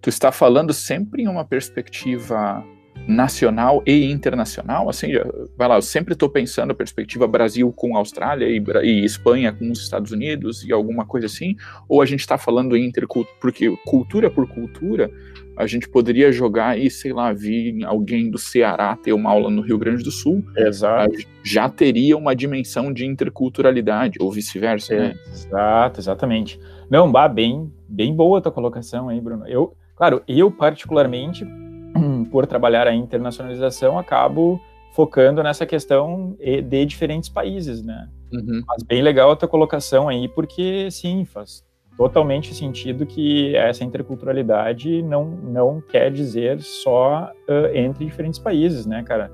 [0.00, 2.64] tu está falando sempre em uma perspectiva
[3.06, 5.08] nacional e internacional, assim,
[5.56, 9.70] vai lá, eu sempre estou pensando a perspectiva Brasil com Austrália e, e, Espanha com
[9.70, 11.56] os Estados Unidos e alguma coisa assim,
[11.88, 15.10] ou a gente está falando em intercultura, porque cultura por cultura,
[15.56, 19.62] a gente poderia jogar aí, sei lá, vir alguém do Ceará ter uma aula no
[19.62, 21.14] Rio Grande do Sul, Exato.
[21.44, 25.14] já teria uma dimensão de interculturalidade, ou vice-versa, né?
[25.30, 26.58] Exato, exatamente.
[26.90, 29.46] Não, bah, bem, bem boa a tua colocação aí, Bruno.
[29.46, 31.46] Eu, claro, eu particularmente
[32.30, 34.60] por trabalhar a internacionalização, acabo
[34.92, 38.08] focando nessa questão de diferentes países, né?
[38.32, 38.62] Uhum.
[38.66, 41.64] Mas bem legal a tua colocação aí, porque sim, faz
[41.96, 49.02] totalmente sentido que essa interculturalidade não, não quer dizer só uh, entre diferentes países, né,
[49.02, 49.30] cara?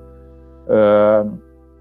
[0.65, 1.37] Uh,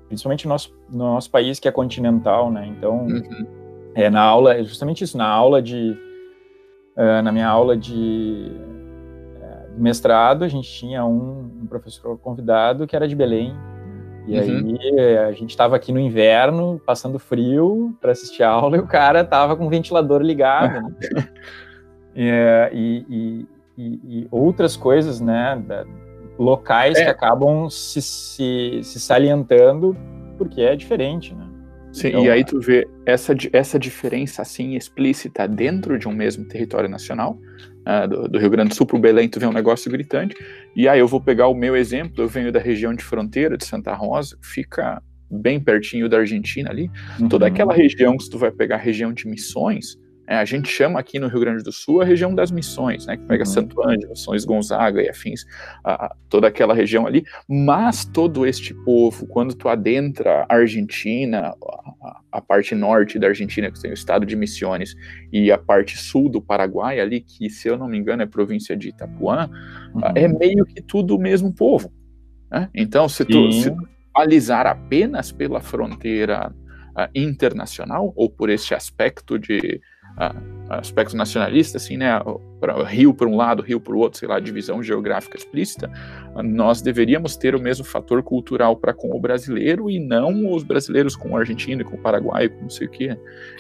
[0.08, 2.66] principalmente no nosso, no nosso país que é continental, né?
[2.66, 3.46] Então, uhum.
[3.94, 5.96] é na aula, é justamente isso, na aula de,
[6.96, 8.50] uh, na minha aula de
[9.76, 13.54] mestrado, a gente tinha um, um professor convidado que era de Belém.
[14.26, 14.76] E uhum.
[14.80, 18.86] aí a gente estava aqui no inverno, passando frio para assistir a aula, e o
[18.86, 20.80] cara estava com o ventilador ligado.
[20.82, 21.28] Né?
[22.12, 23.46] É, e, e,
[23.78, 25.62] e, e, outras coisas, né?
[25.64, 25.86] Da,
[26.40, 27.04] locais é.
[27.04, 29.96] que acabam se, se, se salientando
[30.38, 31.46] porque é diferente, né?
[31.92, 36.46] Sim, então, e aí tu vê essa, essa diferença assim explícita dentro de um mesmo
[36.46, 37.38] território nacional,
[37.86, 40.34] uh, do, do, Rio Grande do Sul para o Belém, tu vê um negócio gritante.
[40.74, 43.64] E aí eu vou pegar o meu exemplo, eu venho da região de fronteira de
[43.64, 46.90] Santa Rosa, fica bem pertinho da Argentina ali.
[47.18, 47.28] Uhum.
[47.28, 49.96] Toda aquela região que tu vai pegar a região de Missões,
[50.30, 53.16] é, a gente chama aqui no Rio Grande do Sul a região das missões, né,
[53.16, 53.50] que pega uhum.
[53.50, 55.44] Santo Ângelo, São Gonzaga e afins,
[55.82, 61.52] a, a, toda aquela região ali, mas todo este povo, quando tu adentra a Argentina,
[62.00, 64.94] a, a, parte norte da Argentina, que tem o estado de Missões,
[65.32, 68.76] e a parte sul do Paraguai ali, que se eu não me engano é província
[68.76, 69.50] de Itapuã,
[69.92, 70.00] uhum.
[70.14, 71.92] é meio que tudo o mesmo povo.
[72.48, 72.70] Né?
[72.72, 76.54] Então, se tu, se tu analisar apenas pela fronteira
[77.14, 79.80] internacional, ou por este aspecto de
[80.70, 82.10] aspecto nacionalista, assim, né,
[82.86, 85.90] Rio por um lado, Rio por outro, sei lá, divisão geográfica explícita,
[86.44, 91.16] nós deveríamos ter o mesmo fator cultural para com o brasileiro e não os brasileiros
[91.16, 93.16] com o argentino, com o paraguaio, com não sei o quê.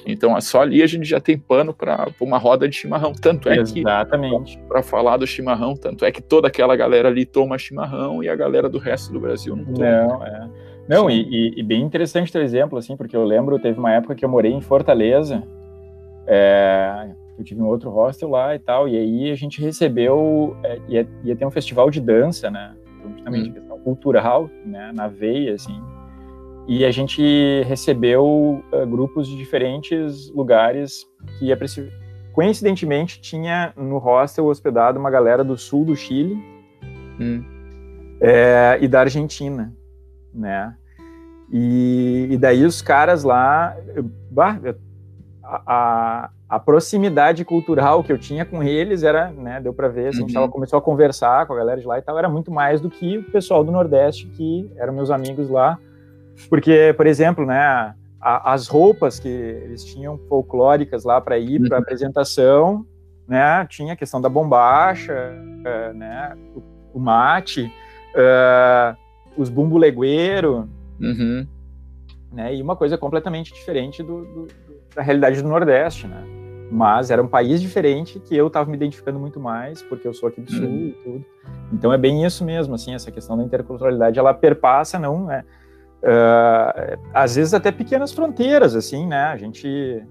[0.06, 3.12] Então, só ali a gente já tem pano para uma roda de chimarrão.
[3.12, 4.56] Tanto é Exatamente.
[4.56, 8.28] que, para falar do chimarrão, tanto é que toda aquela galera ali toma chimarrão e
[8.28, 9.80] a galera do resto do Brasil não toma.
[9.80, 10.50] Não, é.
[10.88, 14.24] Não, e, e, bem interessante o exemplo, assim, porque eu lembro, teve uma época que
[14.24, 15.40] eu morei em Fortaleza,
[16.32, 20.78] é, eu tive um outro hostel lá e tal, e aí a gente recebeu, é,
[20.86, 22.76] ia, ia ter um festival de dança, né?
[22.96, 23.52] Então, justamente hum.
[23.52, 25.82] questão cultural, né, na veia, assim,
[26.68, 27.20] e a gente
[27.64, 31.04] recebeu uh, grupos de diferentes lugares
[31.36, 31.58] que ia
[32.32, 36.38] coincidentemente tinha no hostel hospedado uma galera do sul do Chile
[37.18, 37.42] hum.
[38.20, 39.74] é, e da Argentina,
[40.32, 40.76] né?
[41.50, 43.74] E, e daí os caras lá,
[44.30, 44.60] bah,
[45.66, 50.18] a, a, proximidade cultural que eu tinha com eles era, né, deu para ver, assim,
[50.18, 50.24] uhum.
[50.24, 50.52] a gente tava, uhum.
[50.52, 53.18] começou a conversar com a galera de lá e tal, era muito mais do que
[53.18, 55.78] o pessoal do Nordeste que eram meus amigos lá,
[56.48, 61.76] porque, por exemplo, né, a, as roupas que eles tinham folclóricas lá para ir para
[61.76, 61.82] uhum.
[61.82, 62.86] apresentação,
[63.26, 66.62] né, tinha a questão da bombacha, uh, né, o,
[66.98, 67.72] o mate,
[68.14, 68.96] uh,
[69.36, 70.68] os bumbulegueiro,
[71.00, 71.46] uhum.
[72.32, 74.48] né, e uma coisa completamente diferente do, do,
[74.94, 76.24] da realidade do Nordeste, né?
[76.70, 80.28] Mas era um país diferente que eu estava me identificando muito mais, porque eu sou
[80.28, 80.86] aqui do Sul uhum.
[80.86, 81.24] e tudo.
[81.72, 85.44] Então é bem isso mesmo, assim, essa questão da interculturalidade, ela perpassa, não é?
[86.02, 89.24] Uh, às vezes até pequenas fronteiras, assim, né?
[89.24, 90.02] A gente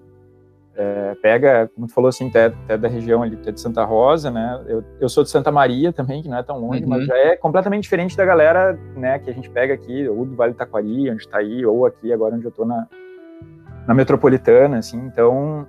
[0.80, 4.32] é, pega, como tu falou assim, até, até, da região ali, até de Santa Rosa,
[4.32, 4.64] né?
[4.66, 6.90] Eu, eu sou de Santa Maria também, que não é tão longe, uhum.
[6.90, 10.38] mas já é completamente diferente da galera, né, que a gente pega aqui, ou do
[10.38, 12.88] Vale do Taquari, onde está aí, ou aqui agora onde eu estou na,
[13.88, 15.68] na metropolitana, assim, então,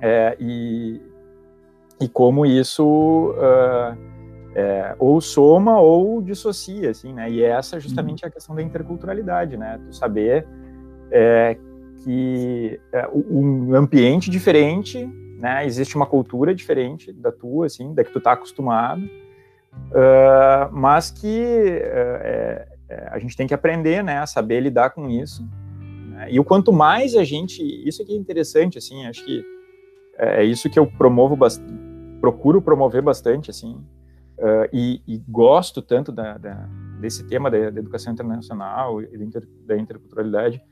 [0.00, 1.00] é, e,
[2.00, 3.96] e como isso uh,
[4.54, 9.56] é, ou soma ou dissocia, assim, né, e essa justamente é a questão da interculturalidade,
[9.56, 10.46] né, tu saber
[11.10, 11.56] é,
[12.02, 15.06] que é, um ambiente diferente,
[15.38, 21.10] né, existe uma cultura diferente da tua, assim, da que tu tá acostumado, uh, mas
[21.10, 22.74] que uh,
[23.10, 25.46] a gente tem que aprender, né, a saber lidar com isso?
[26.30, 29.44] E o quanto mais a gente, isso aqui é interessante, assim, acho que
[30.18, 31.36] é, é isso que eu promovo,
[32.20, 33.74] procuro promover bastante, assim,
[34.38, 36.68] uh, e, e, gosto tanto da, da,
[37.00, 40.62] desse tema da, da, educação internacional e da, inter, da interculturalidade,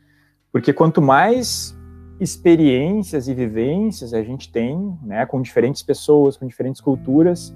[0.50, 1.76] porque quanto mais
[2.20, 7.54] experiências e vivências a gente tem, né, com diferentes pessoas, com diferentes culturas,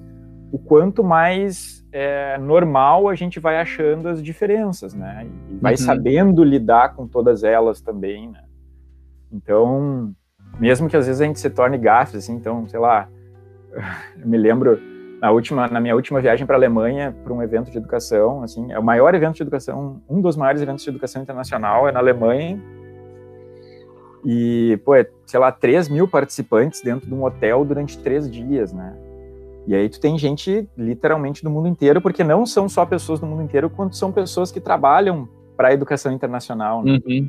[0.50, 5.26] o quanto mais é, normal a gente vai achando as diferenças, né?
[5.26, 5.78] E vai uhum.
[5.78, 8.44] sabendo lidar com todas elas também, né?
[9.32, 10.14] Então,
[10.60, 13.08] mesmo que às vezes a gente se torne gafes, assim, então, sei lá,
[14.20, 14.78] eu me lembro
[15.22, 18.70] na última, na minha última viagem para a Alemanha para um evento de educação, assim,
[18.70, 22.00] é o maior evento de educação, um dos maiores eventos de educação internacional é na
[22.00, 22.62] Alemanha.
[24.22, 28.70] E, pô, é, sei lá, 3 mil participantes dentro de um hotel durante três dias,
[28.70, 29.05] né?
[29.66, 33.26] E aí tu tem gente literalmente do mundo inteiro, porque não são só pessoas do
[33.26, 37.00] mundo inteiro, quanto são pessoas que trabalham para a educação internacional, né?
[37.06, 37.28] Uhum.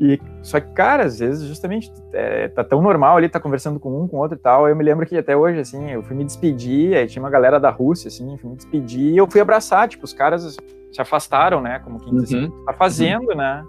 [0.00, 4.02] E, só que, cara, às vezes, justamente, é, tá tão normal ali, tá conversando com
[4.02, 4.68] um, com outro e tal.
[4.68, 7.60] Eu me lembro que até hoje, assim, eu fui me despedir, aí tinha uma galera
[7.60, 10.56] da Rússia, assim, fui me despedir e eu fui abraçar, tipo, os caras
[10.90, 11.78] se afastaram, né?
[11.80, 12.64] Como quem diz assim, uhum.
[12.64, 13.36] tá fazendo, uhum.
[13.36, 13.64] né?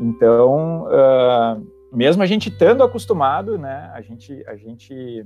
[0.00, 3.90] Então, uh, mesmo a gente estando acostumado, né?
[3.94, 5.24] A gente, a gente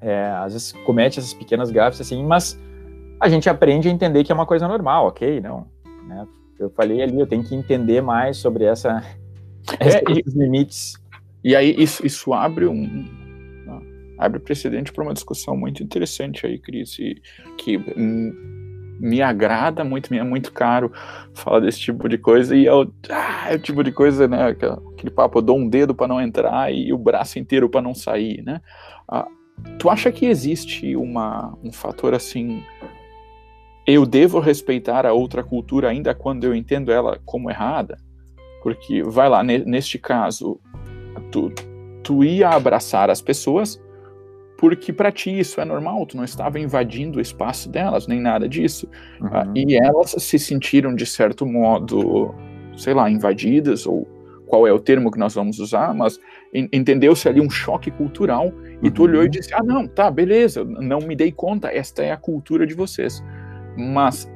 [0.00, 2.58] é, às vezes comete essas pequenas gafes assim, mas
[3.20, 5.40] a gente aprende a entender que é uma coisa normal, ok?
[5.40, 5.66] Não,
[6.06, 6.26] né?
[6.58, 9.02] Eu falei ali, eu tenho que entender mais sobre essa,
[9.78, 10.94] é, esses e, limites.
[11.44, 13.26] E aí isso, isso abre um
[14.18, 17.20] abre precedente para uma discussão muito interessante aí, Cris, e
[17.58, 17.78] que
[18.98, 20.90] me agrada muito, me é muito caro
[21.34, 24.48] falar desse tipo de coisa e é o, ah, é o tipo de coisa, né,
[24.48, 27.94] aquele papo, eu dou um dedo para não entrar e o braço inteiro para não
[27.94, 28.60] sair, né?
[29.06, 29.28] Ah,
[29.78, 32.62] Tu acha que existe uma, um fator assim?
[33.86, 37.98] Eu devo respeitar a outra cultura ainda quando eu entendo ela como errada?
[38.62, 40.60] Porque, vai lá, neste caso,
[41.30, 41.52] tu,
[42.02, 43.80] tu ia abraçar as pessoas
[44.56, 48.48] porque para ti isso é normal, tu não estava invadindo o espaço delas, nem nada
[48.48, 48.88] disso.
[49.20, 49.28] Uhum.
[49.28, 52.34] Uh, e elas se sentiram, de certo modo,
[52.76, 54.08] sei lá, invadidas ou
[54.46, 56.18] qual é o termo que nós vamos usar, mas
[56.72, 59.30] entendeu-se ali um choque cultural e tu olhou e uhum.
[59.30, 63.22] disse: Ah, não, tá, beleza, não me dei conta, esta é a cultura de vocês.
[63.76, 64.30] Mas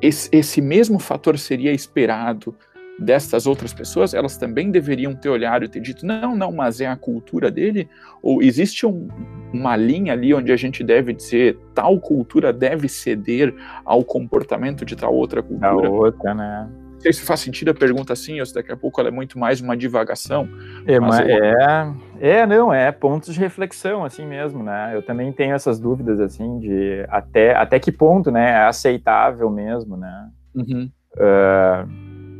[0.00, 2.54] esse, esse mesmo fator seria esperado
[2.98, 4.14] destas outras pessoas?
[4.14, 7.88] Elas também deveriam ter olhado e ter dito: Não, não, mas é a cultura dele?
[8.22, 9.08] Ou existe um,
[9.52, 14.96] uma linha ali onde a gente deve dizer tal cultura deve ceder ao comportamento de
[14.96, 15.82] tal outra cultura?
[15.82, 16.68] Da outra, né?
[17.02, 19.38] Sei se faz sentido a pergunta assim, ou se daqui a pouco ela é muito
[19.38, 20.48] mais uma divagação.
[20.86, 24.92] É, mas é, é, não, é pontos de reflexão, assim mesmo, né?
[24.94, 29.96] Eu também tenho essas dúvidas, assim, de até, até que ponto, né, é aceitável mesmo,
[29.96, 30.30] né?
[30.54, 30.90] Uhum.
[31.14, 31.88] Uh,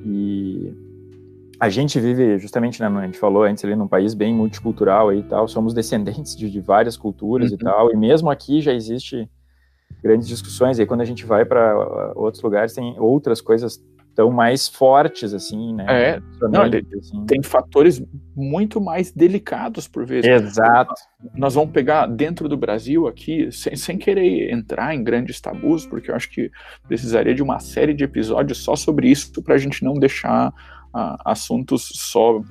[0.06, 0.72] e
[1.60, 5.20] a gente vive justamente, né, a gente falou antes ali num país bem multicultural aí
[5.20, 7.56] e tal, somos descendentes de, de várias culturas uhum.
[7.56, 9.28] e tal, e mesmo aqui já existe
[10.02, 13.78] grandes discussões, aí quando a gente vai para outros lugares tem outras coisas
[14.14, 15.86] tão mais fortes, assim, né?
[15.88, 17.24] É, não, assim.
[17.26, 18.02] tem fatores
[18.34, 20.28] muito mais delicados por vezes.
[20.30, 20.94] Exato.
[21.34, 26.10] Nós vamos pegar dentro do Brasil aqui, sem, sem querer entrar em grandes tabus, porque
[26.10, 26.50] eu acho que
[26.86, 31.16] precisaria de uma série de episódios só sobre isso para a gente não deixar uh,
[31.24, 32.44] assuntos só, uh,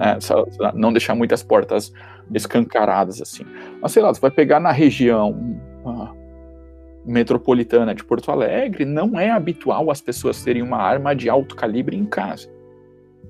[0.00, 1.92] é, só, não deixar muitas portas
[2.34, 3.44] escancaradas assim.
[3.80, 5.30] Mas sei lá, você vai pegar na região
[5.84, 6.17] uh,
[7.08, 11.96] metropolitana de Porto Alegre, não é habitual as pessoas terem uma arma de alto calibre
[11.96, 12.48] em casa.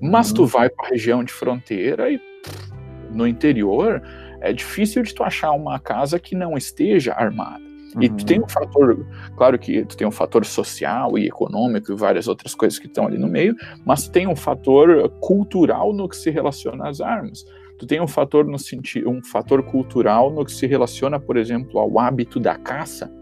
[0.01, 0.47] Mas tu uhum.
[0.47, 2.73] vai para a região de fronteira e pff,
[3.11, 4.01] no interior
[4.41, 7.63] é difícil de tu achar uma casa que não esteja armada.
[7.95, 8.03] Uhum.
[8.03, 11.95] E tu tem um fator, claro que tu tem um fator social e econômico e
[11.95, 16.07] várias outras coisas que estão ali no meio, mas tu tem um fator cultural no
[16.07, 17.45] que se relaciona às armas.
[17.77, 21.79] Tu tem um fator no sentido, um fator cultural no que se relaciona, por exemplo,
[21.79, 23.18] ao hábito da caça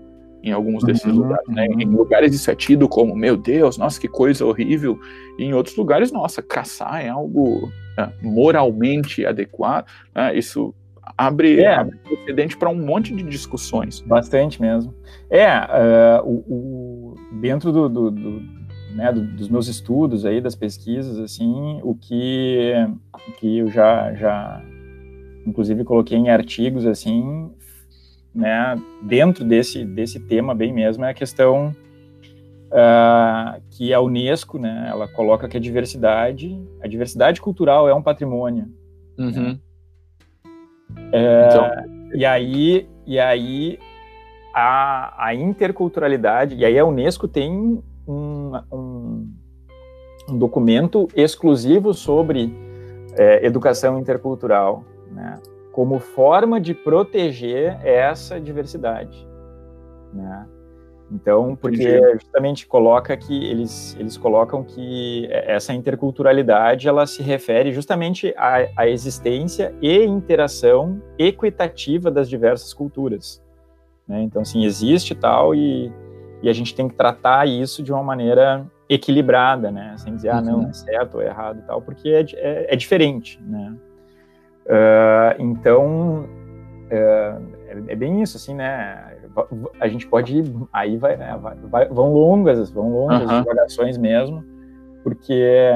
[0.47, 1.67] em alguns desses uhum, lugares, né?
[1.67, 1.81] Uhum.
[1.81, 4.99] Em lugares isso é tido como, meu Deus, nossa, que coisa horrível.
[5.37, 9.85] E em outros lugares, nossa, caçar é algo é, moralmente adequado.
[10.15, 10.37] Né?
[10.37, 10.73] Isso
[11.17, 11.75] abre, é.
[11.75, 14.01] abre precedente para um monte de discussões.
[14.01, 14.93] Bastante mesmo.
[15.29, 18.41] É, uh, o, o, dentro do, do, do,
[18.95, 22.73] né, dos meus estudos aí, das pesquisas, assim, o que,
[23.27, 24.61] o que eu já, já,
[25.45, 27.51] inclusive, coloquei em artigos, assim,
[28.37, 31.75] né, dentro desse, desse tema bem mesmo, é a questão
[32.67, 38.01] uh, que a Unesco, né, ela coloca que a diversidade, a diversidade cultural é um
[38.01, 38.67] patrimônio.
[39.17, 39.31] Uhum.
[39.31, 39.59] Né?
[41.11, 41.97] É, então...
[42.13, 43.77] E aí, e aí
[44.53, 47.51] a, a interculturalidade, e aí a Unesco tem
[48.07, 49.33] um, um,
[50.29, 52.53] um documento exclusivo sobre
[53.17, 55.37] é, educação intercultural, né?
[55.77, 59.27] Como forma de proteger essa diversidade,
[60.11, 60.47] né?
[61.11, 68.33] Então, porque justamente coloca que eles, eles colocam que essa interculturalidade ela se refere justamente
[68.35, 73.39] à, à existência e interação equitativa das diversas culturas.
[74.07, 74.23] Né?
[74.23, 75.93] Então, assim, existe tal e,
[76.41, 79.93] e a gente tem que tratar isso de uma maneira equilibrada, né?
[79.99, 80.69] Sem dizer, ah, não, uhum.
[80.69, 83.77] é certo ou é errado e tal, porque é, é, é diferente, né?
[84.67, 86.27] Uh, então,
[86.91, 89.15] uh, é, bem isso, assim, né?
[89.79, 91.37] A gente pode ir, aí vai, né?
[91.41, 93.41] vai, vai vão longas, vão longas uhum.
[93.41, 94.43] divagações mesmo,
[95.03, 95.71] porque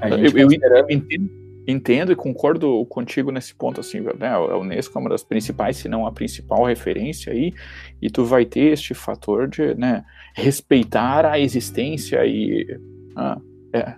[0.00, 1.30] a gente eu, eu entendo,
[1.66, 4.28] entendo, e concordo contigo nesse ponto, assim, né?
[4.28, 7.52] A Unesco é uma das principais, se não a principal referência aí,
[8.02, 12.66] e tu vai ter este fator de, né, respeitar a existência e
[13.16, 13.38] ah,
[13.72, 13.94] é,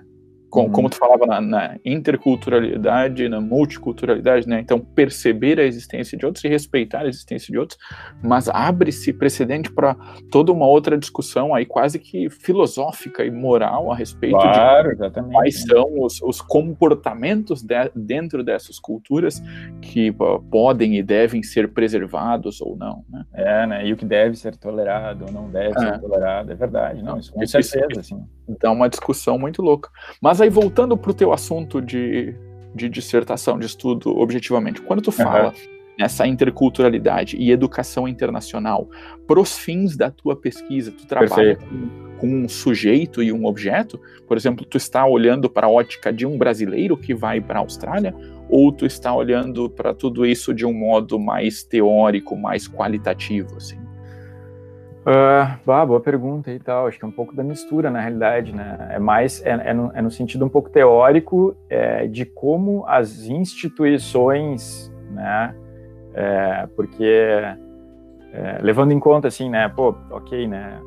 [0.52, 0.90] com, como uhum.
[0.90, 4.60] tu falava na, na, interculturalidade, na multiculturalidade, né?
[4.60, 7.78] Então perceber a existência de outros e respeitar a existência de outros,
[8.22, 9.96] mas abre-se precedente para
[10.30, 15.32] toda uma outra discussão aí quase que filosófica e moral a respeito claro, de exatamente.
[15.32, 19.42] quais são os, os comportamentos de, dentro dessas culturas
[19.80, 23.24] que uh, podem e devem ser preservados ou não, né?
[23.32, 23.86] É, né?
[23.86, 25.80] E o que deve ser tolerado ou não deve é.
[25.80, 28.22] ser tolerado, é verdade, não, isso com isso, certeza, isso, assim.
[28.46, 29.88] Então, uma discussão muito louca.
[30.20, 32.34] Mas aí, voltando para o teu assunto de,
[32.74, 35.52] de dissertação, de estudo, objetivamente, quando tu fala uhum.
[35.98, 38.88] nessa interculturalidade e educação internacional,
[39.26, 44.00] para os fins da tua pesquisa, tu trabalha com, com, um sujeito e um objeto?
[44.26, 47.62] Por exemplo, tu está olhando para a ótica de um brasileiro que vai para a
[47.62, 48.14] Austrália?
[48.48, 53.81] Ou tu está olhando para tudo isso de um modo mais teórico, mais qualitativo, assim?
[55.02, 56.86] Uh, bah, boa pergunta e tal.
[56.86, 58.88] Acho que é um pouco da mistura, na realidade, né?
[58.92, 63.24] É mais, é, é, no, é no, sentido um pouco teórico é, de como as
[63.24, 65.56] instituições, né?
[66.14, 67.04] É, porque,
[68.32, 69.68] é, levando em conta, assim, né?
[69.68, 70.80] Pô, ok, né?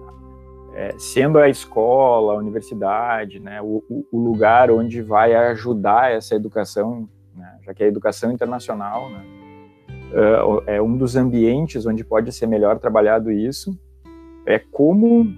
[0.74, 3.62] É, sendo a escola, a universidade, né?
[3.62, 7.58] O, o, lugar onde vai ajudar essa educação, né?
[7.66, 9.26] Já que é a educação internacional, né?
[10.14, 13.78] Uh, é um dos ambientes onde pode ser melhor trabalhado isso
[14.46, 15.34] é como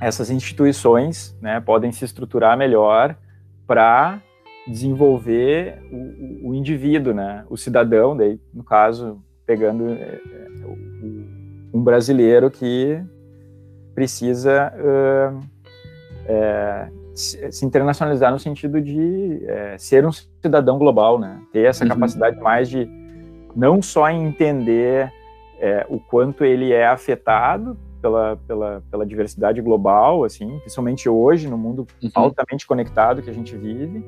[0.00, 3.16] essas instituições né, podem se estruturar melhor
[3.66, 4.20] para
[4.66, 10.66] desenvolver o, o, indivíduo, né, o cidadão, daí, no caso, pegando é, é
[11.72, 13.00] um brasileiro que
[13.94, 15.40] precisa uh,
[16.26, 21.40] é, se internacionalizar no sentido de é, ser um cidadão global, né?
[21.50, 21.90] Ter essa uhum.
[21.90, 22.86] capacidade mais de
[23.54, 25.10] não só entender
[25.58, 27.76] é, o quanto ele é afetado
[28.06, 32.10] pela, pela, pela diversidade global, assim, principalmente hoje, no mundo uhum.
[32.14, 34.04] altamente conectado que a gente vive,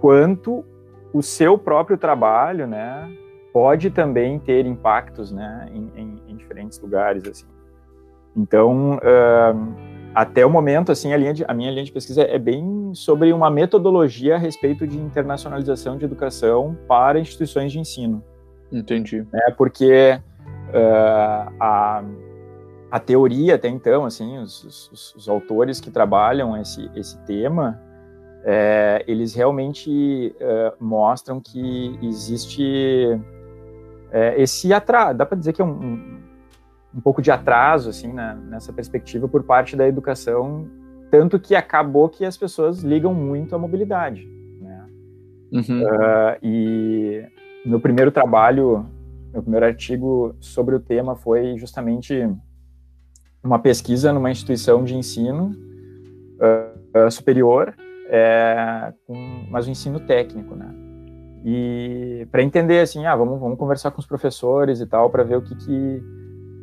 [0.00, 0.64] quanto
[1.12, 3.10] o seu próprio trabalho, né,
[3.52, 7.46] pode também ter impactos, né, em, em, em diferentes lugares, assim.
[8.36, 9.74] Então, uh,
[10.14, 13.32] até o momento, assim, a, linha de, a minha linha de pesquisa é bem sobre
[13.32, 18.22] uma metodologia a respeito de internacionalização de educação para instituições de ensino.
[18.72, 19.24] Entendi.
[19.32, 20.20] É porque
[20.70, 22.04] uh, a,
[22.94, 27.82] a teoria até então, assim, os, os, os autores que trabalham esse, esse tema,
[28.44, 33.20] é, eles realmente uh, mostram que existe
[34.12, 36.20] é, esse atraso, dá para dizer que é um, um,
[36.94, 40.70] um, pouco de atraso, assim, na, nessa perspectiva por parte da educação,
[41.10, 44.24] tanto que acabou que as pessoas ligam muito à mobilidade,
[44.60, 44.86] né?
[45.52, 45.82] Uhum.
[45.82, 47.26] Uh, e
[47.66, 48.86] meu primeiro trabalho,
[49.32, 52.24] meu primeiro artigo sobre o tema foi justamente
[53.44, 55.52] uma pesquisa numa instituição de ensino
[56.96, 57.74] uh, superior,
[58.08, 60.74] é, com, mas um ensino técnico, né?
[61.44, 65.36] E para entender assim, ah, vamos, vamos conversar com os professores e tal para ver
[65.36, 66.02] o que que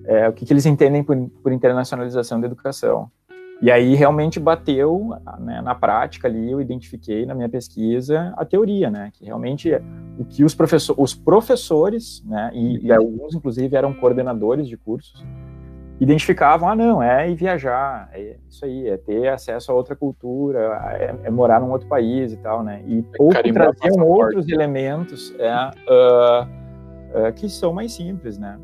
[0.05, 3.11] é, o que, que eles entendem por, por internacionalização da educação.
[3.61, 8.89] E aí realmente bateu né, na prática ali, eu identifiquei na minha pesquisa a teoria,
[8.89, 9.69] né, que realmente
[10.17, 15.23] o que os, professor, os professores, né, e, e alguns inclusive eram coordenadores de cursos,
[16.01, 20.81] identificavam, ah, não, é ir viajar, é isso aí, é ter acesso a outra cultura,
[20.99, 25.31] é, é morar num outro país e tal, né, e é pouco traziam outros elementos
[25.37, 28.57] é, uh, uh, que são mais simples, né,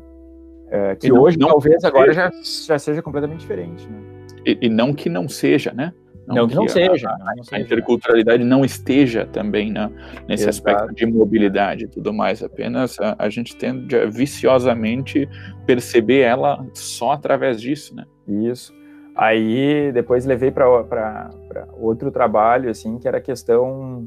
[0.66, 2.28] uh, que hoje, não talvez, agora já,
[2.66, 4.00] já seja completamente diferente, né.
[4.44, 5.92] E, e, não que não seja, né?
[6.28, 9.90] Não, não que, não, seja, a, não, seja, a, interculturalidade não esteja também né,
[10.28, 10.68] nesse Exato.
[10.68, 12.42] aspecto de mobilidade e tudo mais.
[12.42, 15.26] Apenas a, a, gente tende a viciosamente
[15.66, 18.04] perceber ela só através disso, né?
[18.26, 18.76] Isso.
[19.16, 21.30] Aí depois levei para
[21.80, 24.06] outro trabalho, assim, que era a questão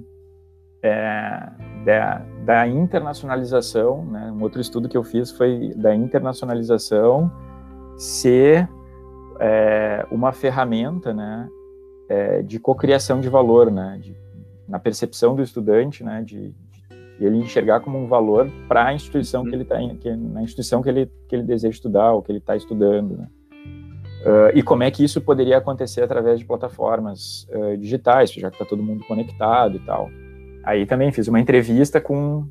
[0.83, 1.49] é,
[1.83, 4.31] da, da internacionalização, né?
[4.31, 7.31] Um outro estudo que eu fiz foi da internacionalização
[7.97, 8.69] ser
[9.41, 11.49] é, uma ferramenta, né,
[12.11, 14.13] é, de cocriação de valor, né, de,
[14.67, 16.49] na percepção do estudante, né, de,
[17.17, 20.89] de ele enxergar como um valor para a instituição que ele está na instituição que
[20.89, 23.27] ele que ele deseja estudar ou que ele está estudando, né.
[24.23, 28.55] Uh, e como é que isso poderia acontecer através de plataformas uh, digitais, já que
[28.55, 30.11] está todo mundo conectado e tal.
[30.63, 32.45] Aí também fiz uma entrevista com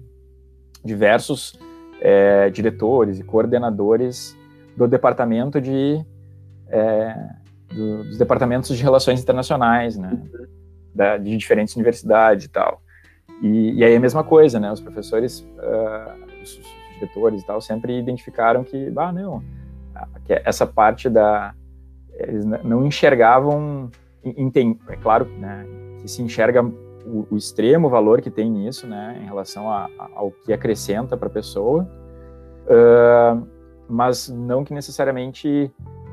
[0.85, 1.57] diversos
[2.01, 4.37] é, diretores e coordenadores
[4.77, 6.05] do departamento de
[6.69, 7.15] é,
[7.71, 10.23] do, dos departamentos de relações internacionais, né,
[10.95, 12.83] da, de diferentes universidades e tal.
[13.43, 17.61] E, e, aí a mesma coisa, né, os professores, uh, os, os, diretores e tal,
[17.63, 19.43] sempre identificaram que, ah, não,
[20.27, 21.55] que essa parte da,
[22.13, 23.91] eles não enxergavam,
[24.23, 25.65] é claro, né,
[26.03, 30.11] que se enxerga o, o, extremo valor que tem nisso, né, em relação a, a,
[30.15, 31.89] ao que acrescenta para a pessoa,
[32.67, 33.47] uh,
[33.89, 35.73] mas não que necessariamente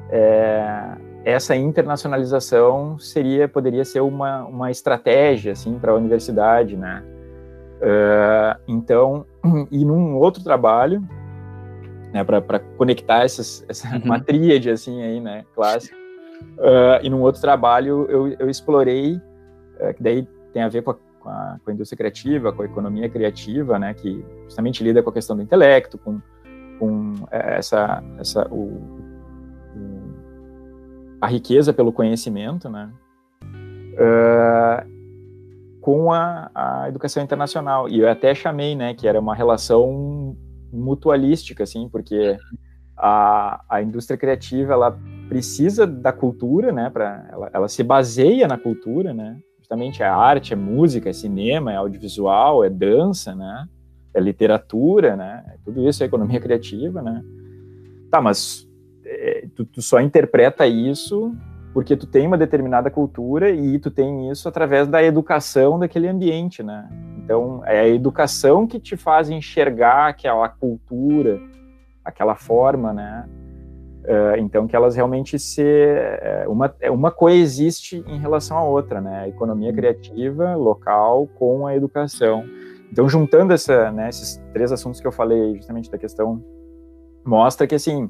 [0.09, 0.97] é,
[1.27, 7.03] essa internacionalização seria poderia ser uma, uma estratégia assim para a universidade, né?
[7.81, 9.25] Uh, então,
[9.69, 11.05] e num outro trabalho,
[12.13, 14.03] né, para conectar essas, essa uhum.
[14.05, 15.95] uma tríade assim aí, né, clássica.
[16.57, 20.91] Uh, e num outro trabalho eu, eu explorei, uh, que daí tem a ver com
[20.91, 25.03] a, com a, com a indústria criativa, com a economia criativa, né, que justamente lida
[25.03, 26.21] com a questão do intelecto, com,
[26.79, 28.96] com essa, essa o,
[31.19, 32.91] a riqueza pelo conhecimento, né?
[33.93, 34.97] Uh,
[35.81, 37.87] com a, a, educação internacional.
[37.87, 40.35] E eu até chamei, né, que era uma relação
[40.71, 42.37] mutualística, assim, porque
[42.97, 44.99] a, a indústria criativa, ela
[45.29, 50.51] precisa da cultura, né, pra, ela, ela se baseia na cultura, né, justamente é arte,
[50.51, 53.65] é música, é cinema, é audiovisual, é dança, né,
[54.13, 57.23] é literatura, né, tudo isso é economia criativa, né.
[58.11, 58.66] Tá, mas
[59.57, 61.35] tu, tu, só interpreta isso
[61.73, 66.63] porque tu tem uma determinada cultura e tu tem isso através da educação daquele ambiente,
[66.63, 66.87] né?
[67.17, 71.39] Então, é a educação que te faz enxergar aquela cultura,
[72.03, 73.27] aquela forma, né?
[74.05, 75.61] Uh, então, que elas realmente se...
[75.61, 79.19] É, uma, uma coexiste em relação à outra, né?
[79.23, 82.45] A economia criativa local com a educação.
[82.91, 86.41] Então, juntando essa, né, esses três assuntos que eu falei, justamente da questão,
[87.23, 88.09] mostra que, assim,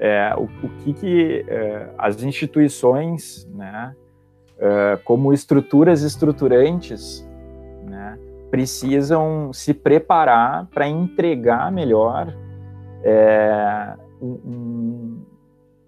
[0.00, 3.94] é, o, o, que, que é, as instituições, né,
[4.58, 7.28] é, como estruturas estruturantes,
[7.84, 8.18] né,
[8.50, 12.34] precisam se preparar para entregar melhor
[13.04, 15.22] é, um,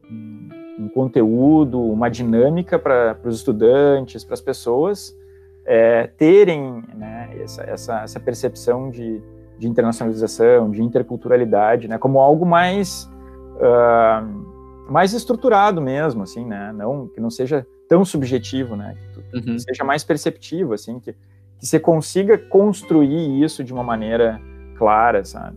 [0.05, 0.49] um,
[0.79, 5.17] um conteúdo, uma dinâmica para os estudantes, para as pessoas
[5.65, 9.23] é, terem né, essa, essa, essa, percepção de,
[9.59, 13.11] de, internacionalização, de interculturalidade, né, como algo mais
[13.57, 19.43] uh, mais estruturado mesmo, assim, né, não que não seja tão subjetivo, né, que, uhum.
[19.43, 24.41] que seja mais perceptivo, assim, que, que você consiga construir isso de uma maneira
[24.77, 25.57] clara, sabe?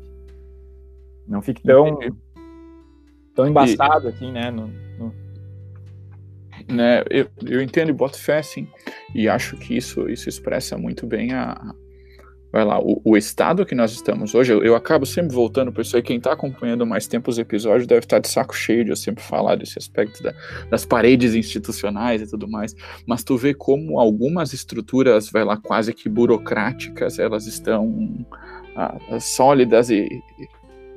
[1.28, 1.98] Não fique tão
[3.34, 4.72] tão embaçado, e, assim, né, no,
[6.70, 8.68] né, eu, eu entendo e boto fé, sim,
[9.14, 11.74] e acho que isso, isso expressa muito bem a,
[12.56, 15.82] vai lá, o, o, estado que nós estamos hoje, eu, eu acabo sempre voltando para
[15.82, 18.86] isso aí, quem está acompanhando mais tempo os episódios deve estar tá de saco cheio
[18.86, 20.34] de eu sempre falar desse aspecto da,
[20.70, 22.74] das paredes institucionais e tudo mais,
[23.06, 28.26] mas tu vê como algumas estruturas, vai lá, quase que burocráticas, elas estão
[28.78, 30.08] ah, sólidas e,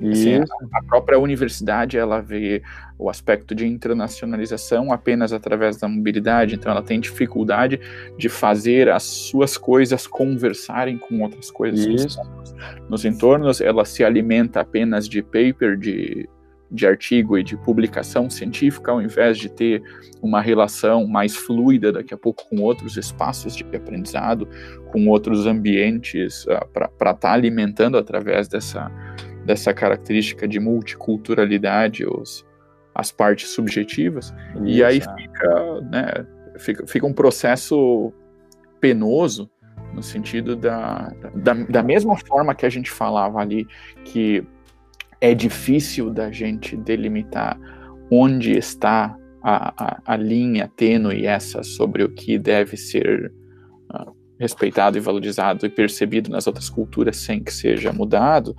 [0.00, 0.40] Assim,
[0.72, 2.62] a, própria universidade ela vê
[2.96, 7.80] o aspecto de internacionalização apenas através da mobilidade, então ela tem dificuldade
[8.16, 12.16] de fazer as suas coisas conversarem com outras coisas
[12.88, 16.28] nos entornos, ela se alimenta apenas de paper, de,
[16.70, 19.82] de artigo e de publicação científica, ao invés de ter
[20.22, 24.48] uma relação mais fluida daqui a pouco com outros espaços de aprendizado,
[24.92, 28.90] com outros ambientes uh, para estar tá alimentando através dessa
[29.48, 32.44] dessa característica de multiculturalidade, os,
[32.94, 36.26] as partes subjetivas, Isso, e aí fica, né,
[36.58, 38.12] fica, fica um processo
[38.78, 39.50] penoso
[39.94, 43.66] no sentido da, da, da mesma forma que a gente falava ali
[44.04, 44.46] que
[45.18, 47.58] é difícil da gente delimitar
[48.10, 53.32] onde está a, a, a linha tênue essa sobre o que deve ser
[53.94, 58.54] uh, respeitado e valorizado e percebido nas outras culturas sem que seja mudado,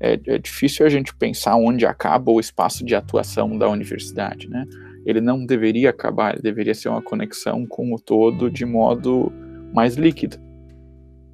[0.00, 4.64] é, é, difícil a gente pensar onde acaba o espaço de atuação da universidade, né?
[5.04, 9.32] Ele não deveria acabar, ele deveria ser uma conexão com o todo de modo
[9.74, 10.38] mais líquido.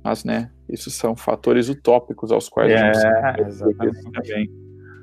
[0.04, 4.50] Mas, né, isso são fatores utópicos aos quais é, a gente também.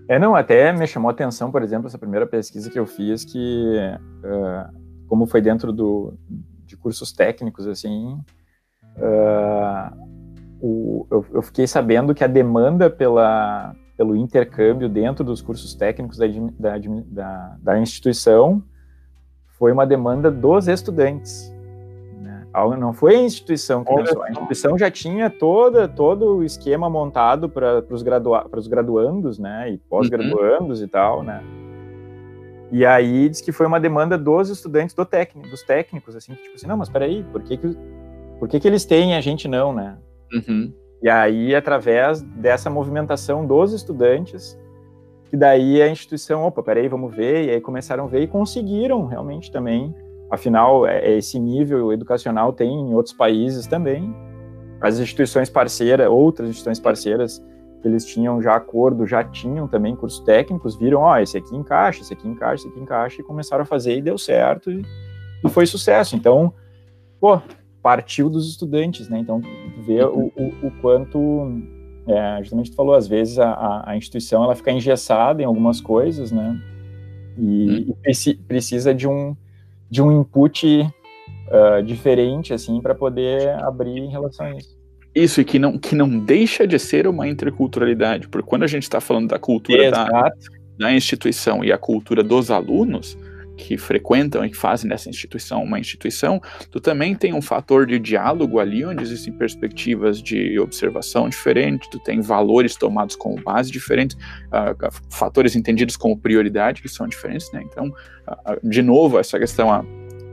[0.09, 3.24] É, não, até me chamou a atenção, por exemplo, essa primeira pesquisa que eu fiz,
[3.24, 3.78] que
[4.24, 6.14] uh, como foi dentro do,
[6.66, 8.18] de cursos técnicos, assim,
[8.97, 10.12] uh,
[10.64, 16.18] o, eu, eu, fiquei sabendo que a demanda pela, pelo intercâmbio dentro dos cursos técnicos
[16.18, 16.26] da,
[16.57, 18.64] da, da, da instituição
[19.59, 21.53] foi uma demanda dos estudantes.
[22.18, 22.47] Né?
[22.80, 27.49] Não foi a instituição que pensou, a instituição já tinha toda, todo o esquema montado
[27.49, 29.70] para os gradua, graduandos né?
[29.70, 30.86] e pós-graduandos uhum.
[30.86, 31.43] e tal, né?
[32.72, 36.41] E aí diz que foi uma demanda dos estudantes do técnico, dos técnicos, assim, que
[36.41, 37.78] tipo assim, não, mas peraí, por que que,
[38.39, 39.97] por que que eles têm e a gente não, né?
[40.34, 40.74] Uhum.
[41.02, 44.58] E aí, através dessa movimentação dos estudantes,
[45.30, 49.06] que daí a instituição, opa, peraí, vamos ver, e aí começaram a ver e conseguiram
[49.06, 49.94] realmente também.
[50.32, 54.16] Afinal, é, é esse nível educacional tem em outros países também.
[54.80, 57.44] As instituições parceiras, outras instituições parceiras,
[57.82, 61.56] que eles tinham já acordo, já tinham também cursos técnicos, viram, ó, oh, esse aqui
[61.56, 64.86] encaixa, esse aqui encaixa, esse aqui encaixa, e começaram a fazer e deu certo, e,
[65.44, 66.16] e foi sucesso.
[66.16, 66.54] Então,
[67.20, 67.42] pô,
[67.82, 69.20] partiu dos estudantes, né?
[69.20, 69.42] Então,
[69.86, 71.62] ver o, o, o quanto,
[72.08, 76.32] é, justamente tu falou, às vezes a, a, instituição ela fica engessada em algumas coisas,
[76.32, 76.60] né?
[77.38, 77.96] E, hum.
[78.06, 79.36] e precisa de um,
[79.90, 84.78] de um input uh, diferente, assim, para poder abrir em relação a isso.
[85.16, 88.84] Isso, e que não, que não deixa de ser uma interculturalidade, porque quando a gente
[88.84, 90.32] está falando da cultura da,
[90.78, 93.16] da instituição e a cultura dos alunos,
[93.58, 96.41] que frequentam e que fazem dessa instituição uma instituição,
[96.72, 101.99] tu também tem um fator de diálogo ali, onde existem perspectivas de observação diferentes, tu
[101.99, 107.64] tem valores tomados como base diferentes, uh, fatores entendidos como prioridade que são diferentes, né?
[107.64, 109.86] Então, uh, de novo, essa questão, a,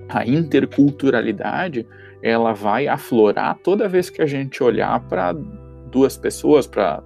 [0.08, 1.86] a interculturalidade,
[2.22, 5.32] ela vai aflorar toda vez que a gente olhar para
[5.90, 7.02] duas pessoas, para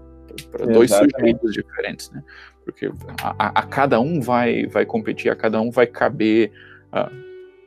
[0.73, 2.23] dois sujeitos diferentes, né?
[2.65, 2.91] Porque
[3.23, 6.51] a, a, cada um vai, vai competir, a cada um vai caber
[6.93, 7.11] uh,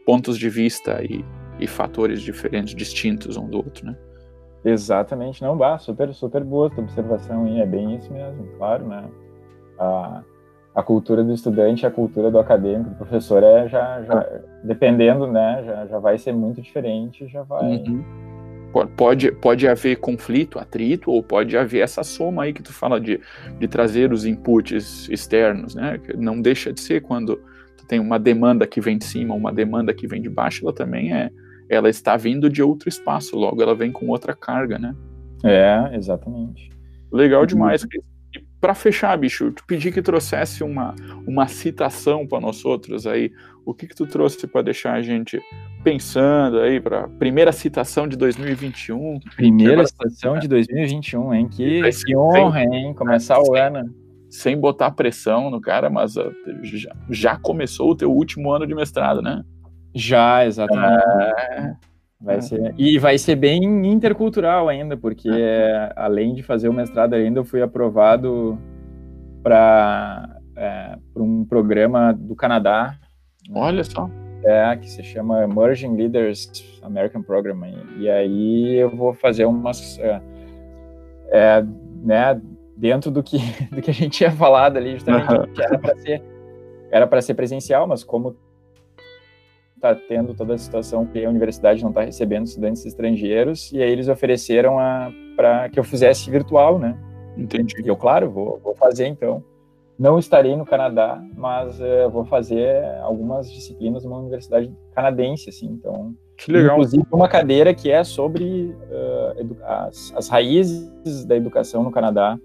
[0.05, 1.23] pontos de vista e,
[1.59, 3.95] e fatores diferentes, distintos um do outro, né?
[4.65, 9.03] Exatamente, não, bah, super, super boa tua observação, e é bem isso mesmo, claro, né?
[9.79, 10.23] A,
[10.75, 15.63] a cultura do estudante, a cultura do acadêmico, do professor é já, já dependendo, né,
[15.65, 17.77] já, já vai ser muito diferente, já vai...
[17.77, 18.26] Uhum
[18.95, 23.19] pode, pode haver conflito, atrito, ou pode haver essa soma aí que tu fala de,
[23.59, 25.99] de trazer os inputs externos, né?
[26.15, 27.37] Não deixa de ser quando
[27.77, 30.73] tu tem uma demanda que vem de cima, uma demanda que vem de baixo, ela
[30.73, 31.29] também é,
[31.69, 34.95] ela está vindo de outro espaço, logo ela vem com outra carga, né?
[35.43, 36.69] É, exatamente.
[37.11, 37.83] Legal demais.
[37.83, 38.17] E
[38.59, 40.95] para fechar, bicho, eu te pedi que trouxesse uma,
[41.27, 43.31] uma citação para nós outros aí.
[43.67, 45.41] O que que tu trouxe para deixar a gente
[45.83, 49.19] pensando aí para primeira citação de 2021?
[49.35, 51.49] Primeira citação de 2021, hein?
[51.49, 52.93] Que, que honra, hein?
[52.93, 53.93] Começar o ano.
[54.29, 56.13] Sem botar pressão no cara, mas
[56.63, 59.43] já, já começou o teu último ano de mestrado, né?
[59.93, 61.03] Já, exatamente.
[61.03, 61.75] É...
[62.21, 65.91] Vai ser, e vai ser bem intercultural ainda, porque é.
[65.97, 68.57] além de fazer o mestrado ainda, eu fui aprovado
[69.43, 72.97] para é, um programa do Canadá.
[73.49, 73.59] Né?
[73.59, 74.09] Olha só.
[74.43, 77.59] É, que se chama Emerging Leaders American Program.
[77.97, 79.99] E aí eu vou fazer umas.
[79.99, 80.21] É,
[81.29, 81.65] é,
[82.03, 82.39] né,
[82.75, 83.37] dentro do que,
[83.73, 85.45] do que a gente tinha falado ali, justamente, uhum.
[85.59, 86.23] era para ser,
[86.91, 88.35] era ser presencial, mas como
[89.75, 93.91] está tendo toda a situação que a universidade não está recebendo estudantes estrangeiros, e aí
[93.91, 94.77] eles ofereceram
[95.35, 96.97] para que eu fizesse virtual, né?
[97.37, 97.75] Entendi.
[97.83, 99.43] E eu, claro, vou, vou fazer então.
[99.97, 106.13] Não estarei no Canadá, mas uh, vou fazer algumas disciplinas numa universidade canadense, assim, então...
[106.37, 106.75] Que legal.
[106.75, 112.37] Inclusive uma cadeira que é sobre uh, as, as raízes da educação no Canadá,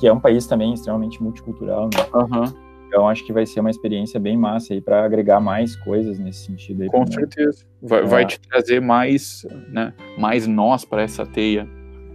[0.00, 2.04] que é um país também extremamente multicultural, né?
[2.14, 2.68] Uhum.
[2.88, 6.46] Então acho que vai ser uma experiência bem massa aí para agregar mais coisas nesse
[6.46, 6.88] sentido aí.
[6.88, 7.64] Com certeza.
[7.82, 8.06] Vai, é.
[8.06, 11.64] vai, te trazer mais, né, mais nós para essa teia.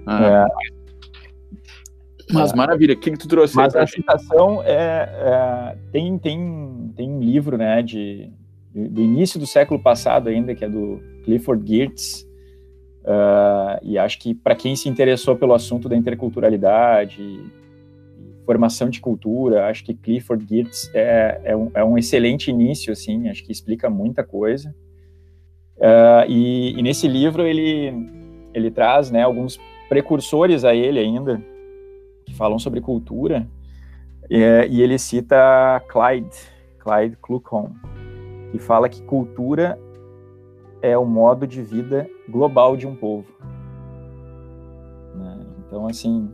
[0.05, 0.43] Né?
[0.43, 0.82] É.
[2.31, 2.55] Mas é.
[2.55, 3.55] maravilha, o que, que tu trouxe?
[3.55, 8.29] Mas a citação é, é, tem, tem, tem um livro né, de,
[8.73, 12.27] do início do século passado ainda, que é do Clifford Geertz,
[13.03, 17.41] uh, e acho que para quem se interessou pelo assunto da interculturalidade,
[18.45, 19.67] formação de cultura.
[19.67, 23.89] Acho que Clifford Geertz é, é, um, é um excelente início, assim, acho que explica
[23.89, 24.73] muita coisa.
[25.77, 27.93] Uh, e, e, nesse livro ele,
[28.53, 29.59] ele traz né, alguns
[29.89, 31.41] precursores a ele ainda,
[32.33, 33.47] que falam sobre cultura,
[34.29, 36.35] e, e ele cita Clyde,
[36.79, 37.71] Clyde Kluckholm,
[38.51, 39.79] que fala que cultura
[40.81, 43.25] é o modo de vida global de um povo.
[45.15, 45.39] Né?
[45.59, 46.29] Então, assim,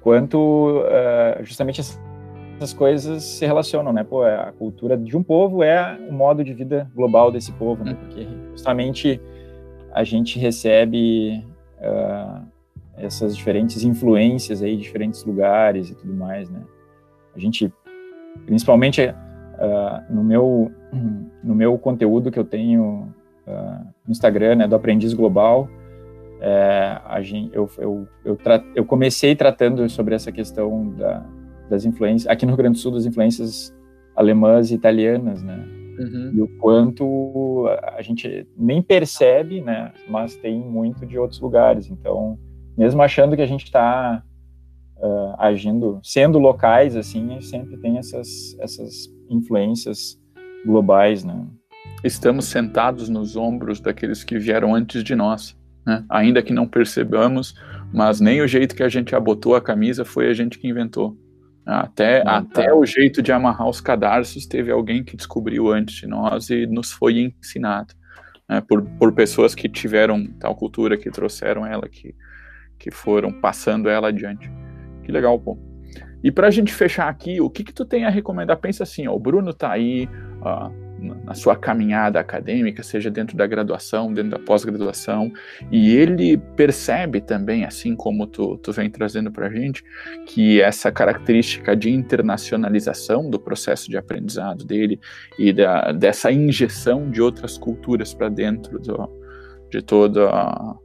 [0.00, 4.02] quanto uh, justamente essas coisas se relacionam, né?
[4.02, 7.94] Pô, a cultura de um povo é o modo de vida global desse povo, né?
[7.94, 9.20] Porque justamente
[9.92, 11.44] a gente recebe
[11.78, 12.49] uh,
[13.00, 16.62] essas diferentes influências aí, diferentes lugares e tudo mais, né?
[17.34, 17.72] A gente,
[18.46, 20.70] principalmente uh, no meu
[21.42, 23.14] no meu conteúdo que eu tenho
[24.06, 25.68] no Instagram, né, do Aprendiz Global,
[26.40, 28.38] é, a gente, eu, eu, eu,
[28.74, 31.26] eu, comecei tratando sobre essa questão da,
[31.68, 33.74] das influências, aqui no Rio Grande do Sul, das influências
[34.16, 35.62] alemãs e italianas, né?
[35.98, 36.30] Uhum.
[36.32, 39.92] E o quanto a gente nem percebe, né?
[40.08, 41.90] Mas tem muito de outros lugares.
[41.90, 42.38] Então,
[42.80, 44.22] mesmo achando que a gente está
[44.96, 50.18] uh, agindo, sendo locais, assim, sempre tem essas, essas influências
[50.64, 51.46] globais, né?
[52.02, 56.04] Estamos sentados nos ombros daqueles que vieram antes de nós né?
[56.08, 57.54] ainda que não percebamos,
[57.92, 61.16] mas nem o jeito que a gente abotou a camisa foi a gente que inventou.
[61.66, 62.38] Até, tá.
[62.38, 66.66] até o jeito de amarrar os cadarços teve alguém que descobriu antes de nós e
[66.66, 67.94] nos foi ensinado.
[68.48, 68.60] Né?
[68.62, 72.14] Por, por pessoas que tiveram tal cultura, que trouxeram ela, que,
[72.80, 74.50] que foram passando ela adiante.
[75.04, 75.56] Que legal, pô.
[76.24, 78.56] E para a gente fechar aqui, o que que tu tem a recomendar?
[78.56, 80.08] Pensa assim, ó, o Bruno tá aí,
[81.24, 85.32] na sua caminhada acadêmica, seja dentro da graduação, dentro da pós-graduação,
[85.70, 89.82] e ele percebe também, assim como tu, tu vem trazendo para a gente,
[90.26, 95.00] que essa característica de internacionalização do processo de aprendizado dele
[95.38, 99.10] e da, dessa injeção de outras culturas para dentro do,
[99.70, 100.76] de toda a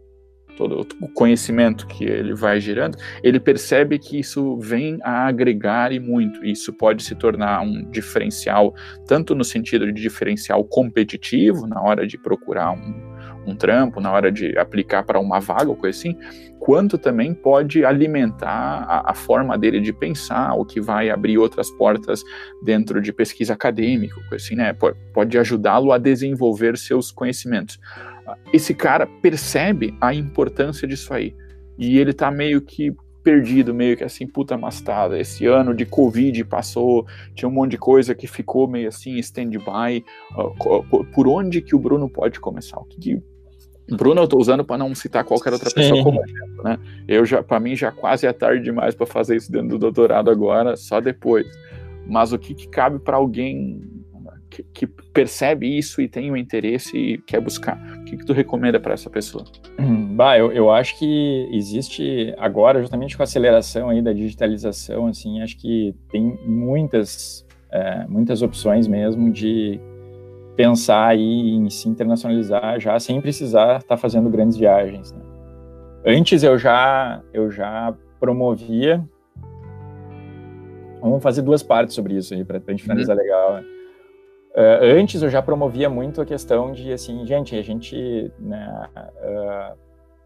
[0.56, 6.00] todo o conhecimento que ele vai gerando, ele percebe que isso vem a agregar e
[6.00, 6.44] muito.
[6.46, 8.74] Isso pode se tornar um diferencial,
[9.08, 14.32] tanto no sentido de diferencial competitivo, na hora de procurar um, um trampo, na hora
[14.32, 16.18] de aplicar para uma vaga ou coisa assim,
[16.60, 21.70] quanto também pode alimentar a, a, forma dele de pensar, o que vai abrir outras
[21.70, 22.24] portas
[22.64, 24.76] dentro de pesquisa acadêmica, coisa assim, né?
[25.14, 27.80] Pode ajudá-lo a desenvolver seus conhecimentos
[28.54, 31.36] esse cara percebe a importância disso aí.
[31.78, 32.94] E ele tá meio que
[33.26, 35.20] perdido, meio que assim, puta mastada.
[35.20, 40.06] Esse ano de Covid passou, tinha um monte de coisa que ficou meio assim, stand-by.
[40.38, 42.78] Uh, por onde que o Bruno pode começar?
[42.78, 43.24] O que, que...
[43.96, 45.76] Bruno eu tô usando para não citar qualquer outra Sim.
[45.76, 46.80] pessoa como exemplo, né?
[47.08, 50.30] Eu já, para mim já quase é tarde demais para fazer isso dentro do doutorado
[50.30, 51.46] agora, só depois.
[52.08, 53.82] Mas o que, que cabe para alguém
[54.56, 57.78] que, que percebe isso e tem o um interesse e quer buscar?
[58.00, 59.44] O que, que tu recomenda para essa pessoa?
[60.16, 65.42] Bah, eu, eu acho que existe agora, justamente com a aceleração aí da digitalização, assim,
[65.42, 69.80] acho que tem muitas, é, muitas opções mesmo de
[70.56, 75.12] pensar aí em se internacionalizar já sem precisar estar tá fazendo grandes viagens.
[75.12, 75.20] Né?
[76.06, 79.04] Antes eu já eu já promovia.
[81.02, 83.22] Vamos fazer duas partes sobre isso aí para a gente finalizar uhum.
[83.22, 83.54] legal.
[83.56, 83.75] Né?
[84.56, 89.78] Uh, antes eu já promovia muito a questão de assim, gente, a gente né, uh,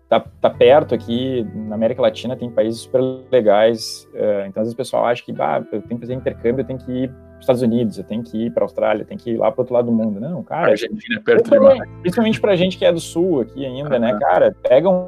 [0.07, 3.01] tá, tá perto aqui na América Latina tem países super
[3.31, 4.07] legais.
[4.13, 6.67] Uh, então às vezes o pessoal acha que bah, eu tenho que fazer intercâmbio, eu
[6.67, 9.31] tenho que ir Estados Unidos, eu tenho que ir para a Austrália, eu tenho que
[9.31, 10.19] ir lá para outro lado do mundo.
[10.19, 10.71] Não, cara.
[10.71, 11.79] Argentina é perto demais.
[12.01, 14.53] Principalmente para gente que é do sul aqui ainda, né, cara?
[14.61, 15.07] Pega um,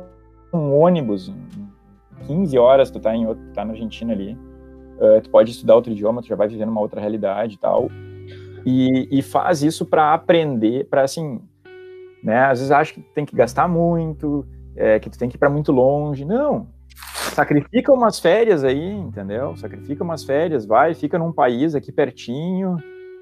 [0.53, 1.32] um, ônibus,
[2.26, 4.38] 15 horas tu tá, em outro, tá na Argentina ali.
[5.24, 7.89] Tu pode estudar outro idioma, tu já vai vivendo uma outra realidade e tal.
[8.66, 11.41] E, e faz isso para aprender, para assim,
[12.24, 12.45] né?
[12.45, 14.45] Às vezes acha que tem que gastar muito,
[14.76, 16.26] é, que tu tem que ir para muito longe.
[16.26, 16.68] Não,
[17.34, 19.55] sacrifica umas férias aí, entendeu?
[19.57, 22.78] Sacrifica umas férias, vai, fica num país aqui pertinho,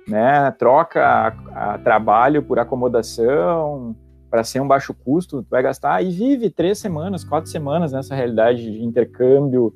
[0.07, 0.51] né?
[0.51, 3.95] Troca a, a trabalho por acomodação
[4.29, 8.13] para ser um baixo custo, tu vai gastar e vive três semanas, quatro semanas nessa
[8.13, 9.73] realidade de intercâmbio.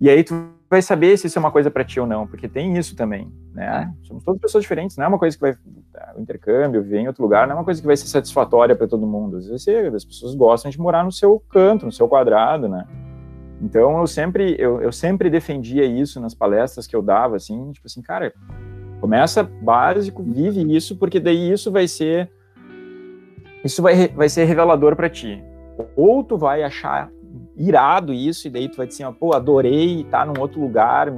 [0.00, 0.34] E aí tu
[0.70, 3.32] vai saber se isso é uma coisa para ti ou não, porque tem isso também,
[3.54, 3.92] né?
[4.02, 5.56] Somos todas pessoas diferentes, não é uma coisa que vai
[6.16, 8.86] o intercâmbio, viver em outro lugar, não é uma coisa que vai ser satisfatória para
[8.86, 9.38] todo mundo.
[9.38, 12.86] Às vezes as pessoas gostam de morar no seu canto, no seu quadrado, né?
[13.60, 17.86] Então eu sempre eu, eu sempre defendia isso nas palestras que eu dava, assim, tipo
[17.86, 18.32] assim, cara,
[19.00, 22.30] começa básico, vive isso, porque daí isso vai ser
[23.64, 25.42] isso vai, vai ser revelador para ti.
[25.96, 27.10] Ou tu vai achar
[27.58, 31.12] irado isso, e daí tu vai dizer, assim, pô, adorei estar num outro lugar,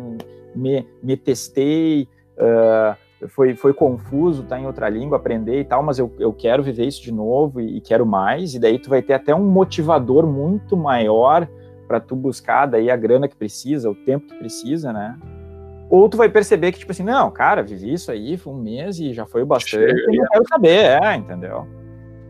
[0.54, 5.98] me, me testei, uh, foi, foi confuso estar em outra língua, aprender e tal, mas
[5.98, 9.02] eu, eu quero viver isso de novo e, e quero mais, e daí tu vai
[9.02, 11.46] ter até um motivador muito maior
[11.86, 15.18] para tu buscar daí a grana que precisa, o tempo que precisa, né?
[15.90, 19.00] Ou tu vai perceber que, tipo assim, não, cara, vivi isso aí, foi um mês
[19.00, 21.66] e já foi o bastante, eu não quero saber, é, entendeu?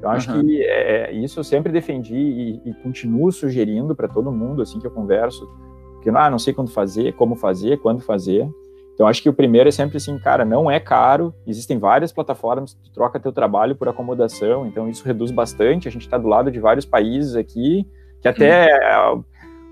[0.02, 0.40] Eu acho uhum.
[0.40, 4.86] que é, isso eu sempre defendi e, e continuo sugerindo para todo mundo, assim, que
[4.86, 5.48] eu converso,
[6.02, 8.48] que, ah, não sei quando fazer, como fazer, quando fazer.
[8.94, 12.74] Então, acho que o primeiro é sempre assim, cara, não é caro, existem várias plataformas
[12.74, 16.50] que troca teu trabalho por acomodação, então isso reduz bastante, a gente está do lado
[16.50, 17.86] de vários países aqui,
[18.20, 18.68] que até
[19.10, 19.24] uhum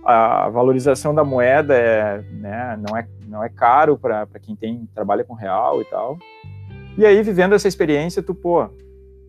[0.08, 5.22] a valorização da moeda é, né, não, é, não é caro para quem tem trabalha
[5.22, 6.16] com real e tal.
[6.96, 8.70] E aí, vivendo essa experiência, tu, pô,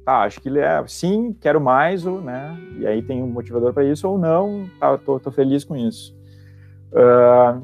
[0.10, 3.86] tá, acho que é, sim, quero mais, ou, né, e aí tem um motivador para
[3.86, 6.18] isso, ou não, tá, tô, tô feliz com isso.
[6.92, 7.64] Uh,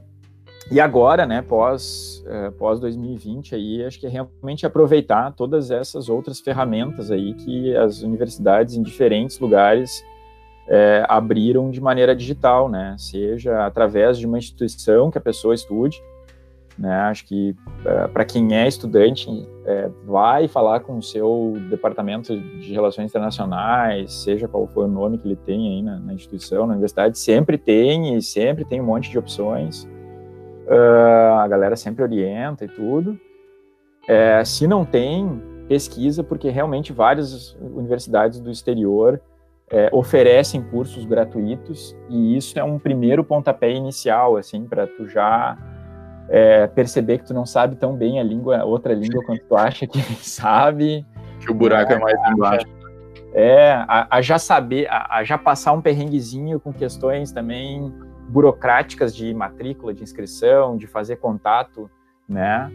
[0.69, 6.07] e agora, né, pós, uh, pós 2020, aí, acho que é realmente aproveitar todas essas
[6.07, 10.03] outras ferramentas aí que as universidades em diferentes lugares
[10.67, 12.95] é, abriram de maneira digital, né?
[12.97, 16.01] Seja através de uma instituição que a pessoa estude,
[16.77, 16.93] né?
[17.01, 17.55] Acho que
[17.85, 19.29] é, para quem é estudante
[19.65, 25.17] é, vai falar com o seu departamento de relações internacionais, seja qual for o nome
[25.17, 28.85] que ele tem aí na, na instituição, na universidade, sempre tem e sempre tem um
[28.85, 29.83] monte de opções.
[30.67, 33.19] Uh, a galera sempre orienta e tudo.
[34.07, 39.19] É, se não tem, pesquisa, porque realmente várias universidades do exterior
[39.69, 45.57] é, oferecem cursos gratuitos e isso é um primeiro pontapé inicial, assim, para tu já
[46.29, 49.85] é, perceber que tu não sabe tão bem a língua, outra língua quanto tu acha
[49.85, 51.05] que sabe.
[51.39, 52.65] Que o buraco é, é mais embaixo.
[53.33, 57.93] É, a, a já saber, a, a, já passar um perrenguezinho com questões também
[58.29, 61.89] burocráticas de matrícula, de inscrição, de fazer contato,
[62.27, 62.71] né?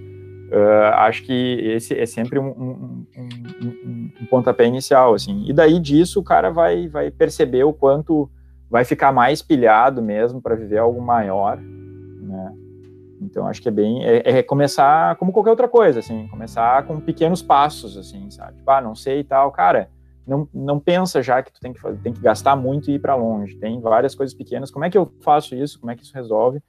[0.52, 5.44] Uh, acho que esse é sempre um, um, um, um, pontapé inicial, assim.
[5.46, 8.28] E daí disso o cara vai, vai perceber o quanto
[8.68, 11.58] vai ficar mais pilhado mesmo para viver algo maior?
[13.20, 17.00] Então acho que é bem é, é, começar como qualquer outra coisa, assim, começar com
[17.00, 18.56] pequenos passos, assim, sabe?
[18.56, 19.88] Tipo, ah, não sei e tal, cara.
[20.26, 22.98] Não, não pensa já que tu tem que fazer, tem que gastar muito e ir
[23.00, 23.56] para longe.
[23.56, 24.70] Tem várias coisas pequenas.
[24.70, 25.80] Como é que eu faço isso?
[25.80, 26.62] Como é que isso resolve?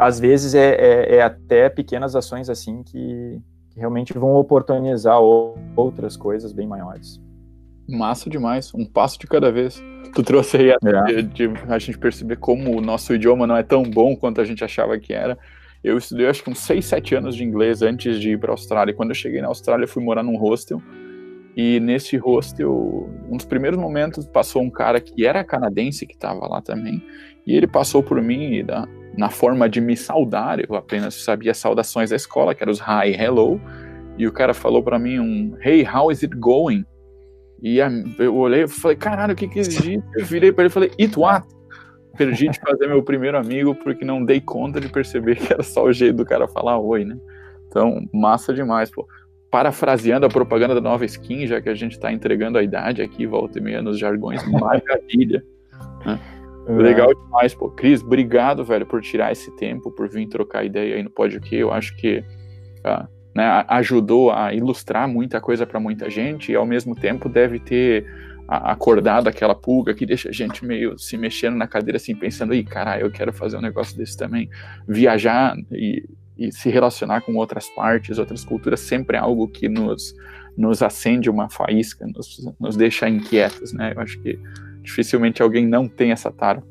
[0.00, 3.38] às vezes é, é, é até pequenas ações assim que,
[3.70, 7.20] que realmente vão oportunizar outras coisas bem maiores.
[7.86, 9.82] Massa demais, um passo de cada vez.
[10.14, 11.22] Tu trouxe aí a, é.
[11.22, 14.44] de, de, a gente perceber como o nosso idioma não é tão bom quanto a
[14.44, 15.36] gente achava que era.
[15.82, 18.54] Eu estudei acho que uns 6, 7 anos de inglês antes de ir para a
[18.54, 18.94] Austrália.
[18.94, 20.82] Quando eu cheguei na Austrália, fui morar num hostel.
[21.56, 26.46] E nesse hostel, um dos primeiros momentos, passou um cara que era canadense, que estava
[26.46, 27.02] lá também.
[27.46, 31.54] E ele passou por mim e da, na forma de me saudar, eu apenas sabia
[31.54, 33.60] saudações da escola, que eram os hi, hello,
[34.16, 36.84] e o cara falou para mim um Hey, how is it going?
[37.62, 37.78] E
[38.18, 40.02] eu olhei e falei, caralho, o que que existe?
[40.16, 41.46] Eu virei para ele e falei, It what?
[42.20, 45.84] Perdi de fazer meu primeiro amigo porque não dei conta de perceber que era só
[45.84, 47.16] o jeito do cara falar oi, né?
[47.66, 49.08] Então, massa demais, pô.
[49.50, 53.26] Parafraseando a propaganda da nova skin, já que a gente está entregando a idade aqui,
[53.26, 55.42] volta e meia nos jargões, maravilha.
[56.04, 56.20] Né?
[56.68, 56.72] É.
[56.72, 57.70] Legal demais, pô.
[57.70, 61.10] Cris, obrigado, velho, por tirar esse tempo, por vir trocar ideia aí no
[61.40, 61.56] Que.
[61.56, 62.22] Eu acho que
[62.84, 67.58] ah, né, ajudou a ilustrar muita coisa para muita gente e, ao mesmo tempo, deve
[67.58, 68.04] ter
[68.50, 72.64] acordado aquela pulga que deixa a gente meio se mexendo na cadeira, assim, pensando, ih,
[72.64, 74.48] caralho, eu quero fazer um negócio desse também.
[74.88, 76.04] Viajar e
[76.40, 80.14] e se relacionar com outras partes, outras culturas, sempre é algo que nos,
[80.56, 83.92] nos acende uma faísca, nos, nos deixa inquietos, né?
[83.94, 84.40] Eu acho que
[84.80, 86.62] dificilmente alguém não tem essa tara.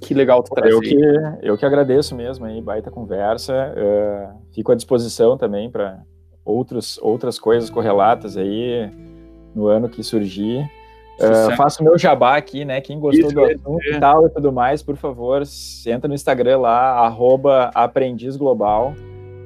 [0.00, 0.74] Que legal tu trazer.
[0.74, 0.96] Eu que,
[1.40, 3.72] eu que agradeço mesmo aí, baita conversa.
[3.76, 6.02] Uh, fico à disposição também para
[6.44, 8.90] outras coisas correlatas aí
[9.54, 10.68] no ano que surgir.
[11.18, 12.80] Uh, faço meu jabá aqui, né?
[12.80, 15.42] Quem gostou Isso do assunto e tal e tudo mais, por favor,
[15.86, 18.94] entra no Instagram lá, arroba aprendiz global.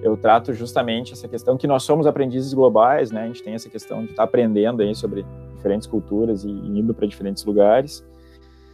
[0.02, 3.22] Eu trato justamente essa questão que nós somos aprendizes globais, né?
[3.22, 6.92] A gente tem essa questão de estar tá aprendendo aí sobre diferentes culturas e indo
[6.92, 8.04] para diferentes lugares.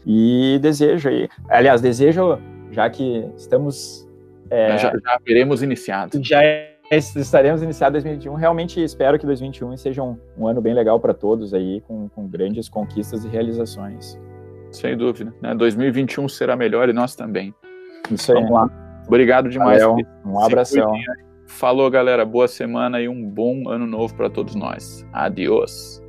[0.07, 2.39] E desejo aí, aliás, desejo,
[2.71, 4.09] já que estamos.
[4.49, 6.21] É, já, já veremos iniciados.
[6.27, 8.34] Já é estaremos iniciando 2021.
[8.34, 12.26] Realmente espero que 2021 seja um, um ano bem legal para todos aí, com, com,
[12.28, 14.18] grandes conquistas e realizações.
[14.70, 15.34] Sem dúvida.
[15.41, 15.55] Né?
[15.55, 17.55] 2021 será melhor e nós também.
[18.11, 18.39] Isso aí.
[18.39, 19.03] Vamos lá.
[19.07, 19.82] Obrigado demais.
[19.82, 20.05] Valeu.
[20.24, 20.93] Um abração.
[21.47, 22.24] Falou, galera.
[22.24, 25.07] Boa semana e um bom ano novo para todos nós.
[25.12, 26.03] Adiós.